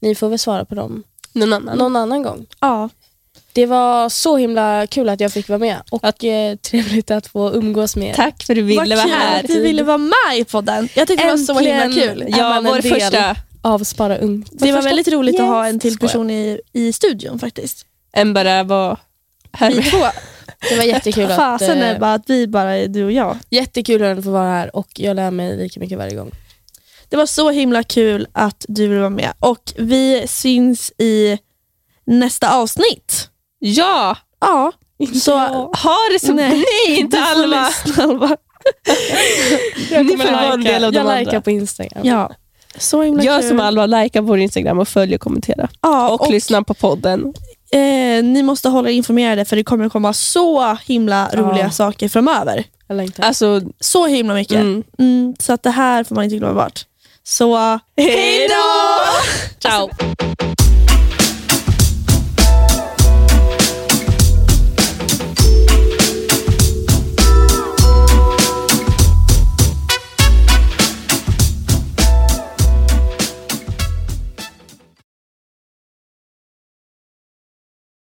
ni 0.00 0.14
får 0.14 0.28
väl 0.28 0.38
svara 0.38 0.64
på 0.64 0.74
dem 0.74 1.02
Någon 1.32 1.52
annan? 1.52 1.78
någon 1.78 1.96
annan 1.96 2.22
gång. 2.22 2.46
Ja, 2.60 2.88
Det 3.58 3.66
var 3.66 4.08
så 4.08 4.36
himla 4.36 4.86
kul 4.86 5.08
att 5.08 5.20
jag 5.20 5.32
fick 5.32 5.48
vara 5.48 5.58
med 5.58 5.76
och 5.90 6.24
eh, 6.24 6.56
trevligt 6.56 7.10
att 7.10 7.26
få 7.26 7.52
umgås 7.52 7.96
med 7.96 8.08
er. 8.08 8.14
Tack 8.14 8.42
för 8.42 8.52
att 8.52 8.56
du 8.56 8.62
ville 8.62 8.96
vara 8.96 9.06
här. 9.06 9.40
att 9.40 9.46
du 9.46 9.60
ville 9.60 9.82
vara 9.82 9.98
med 9.98 10.38
i 10.38 10.44
podden. 10.44 10.88
Jag 10.94 11.08
tyckte 11.08 11.24
det 11.24 11.30
var 11.30 11.38
så 11.38 11.58
himla 11.58 12.02
kul. 12.02 12.24
Ja, 12.28 12.56
en 12.56 12.64
vår 12.64 12.80
första 12.80 13.36
Av 13.62 13.84
Spara 13.84 14.18
Ung. 14.18 14.44
Det 14.50 14.72
var 14.72 14.82
väldigt 14.82 15.08
roligt 15.08 15.40
att 15.40 15.46
ha 15.46 15.66
en 15.66 15.78
till 15.80 15.98
person 15.98 16.30
i, 16.30 16.60
i 16.72 16.92
studion 16.92 17.38
faktiskt. 17.38 17.86
än 18.12 18.34
bara 18.34 18.62
var 18.62 18.98
här 19.52 19.70
Vi 19.70 19.76
med. 19.76 19.90
två. 19.90 20.06
Det 20.70 20.76
var 20.76 20.84
jättekul 20.84 21.30
att, 21.30 21.36
Fasen 21.36 21.78
är 21.78 21.94
eh, 21.94 22.00
bara 22.00 22.14
att 22.14 22.30
vi 22.30 22.46
bara 22.46 22.76
är 22.76 22.88
du 22.88 23.04
och 23.04 23.12
jag. 23.12 23.38
jättekul 23.50 24.02
att 24.02 24.24
få 24.24 24.30
vara 24.30 24.48
här 24.48 24.76
och 24.76 24.88
jag 24.94 25.16
lär 25.16 25.30
mig 25.30 25.56
lika 25.56 25.80
mycket 25.80 25.98
varje 25.98 26.14
gång. 26.14 26.30
Det 27.08 27.16
var 27.16 27.26
så 27.26 27.50
himla 27.50 27.82
kul 27.82 28.26
att 28.32 28.64
du 28.68 28.86
ville 28.88 29.00
vara 29.00 29.10
med 29.10 29.32
och 29.40 29.72
vi 29.76 30.24
syns 30.28 30.92
i 30.98 31.38
nästa 32.04 32.54
avsnitt. 32.54 33.27
Ja! 33.58 34.16
Ja, 34.40 34.72
så 35.22 35.30
Ja. 35.30 35.72
Ha 35.82 35.96
det 36.12 36.26
så... 36.26 36.32
Nej, 36.32 36.48
Nej, 36.88 36.98
inte 37.00 37.16
får 37.16 37.24
Alma! 37.42 37.68
Ni 39.90 40.16
får 40.18 40.32
vara 40.32 40.52
en 40.52 40.64
del 40.64 40.84
av 40.84 40.92
de 40.92 40.98
jag 40.98 41.06
likar 41.18 41.30
andra. 41.30 41.40
på 41.40 41.50
Instagram. 41.50 42.02
Ja, 42.06 42.30
så 42.78 43.02
himla 43.02 43.22
Gör 43.22 43.40
kul. 43.40 43.48
som 43.48 43.60
Alma, 43.60 43.86
likea 43.86 44.22
vår 44.22 44.38
Instagram 44.38 44.78
och 44.78 44.88
följ 44.88 45.14
och 45.14 45.20
kommentera. 45.20 45.68
Ja, 45.82 46.08
Och, 46.10 46.20
och 46.20 46.30
lyssna 46.30 46.62
på 46.62 46.74
podden. 46.74 47.34
eh, 47.72 48.24
ni 48.24 48.42
måste 48.42 48.68
hålla 48.68 48.88
er 48.90 48.92
informerade 48.94 49.44
för 49.44 49.56
det 49.56 49.64
kommer 49.64 49.88
komma 49.88 50.12
så 50.12 50.76
himla 50.86 51.28
Ja. 51.32 51.38
roliga 51.40 51.70
saker 51.70 52.08
framöver. 52.08 52.64
Jag 52.88 52.96
längtar. 52.96 53.22
Alltså, 53.24 53.60
Så 53.80 54.06
himla 54.06 54.34
mycket. 54.34 54.56
mm. 54.56 54.82
Mm, 54.98 55.34
så 55.38 55.52
att 55.52 55.62
det 55.62 55.70
här 55.70 56.04
får 56.04 56.14
man 56.14 56.24
inte 56.24 56.36
glömma 56.36 56.64
bort. 56.64 56.80
Så 57.24 57.56
hej 57.96 58.48
då! 58.48 58.58
Ciao! 59.68 59.90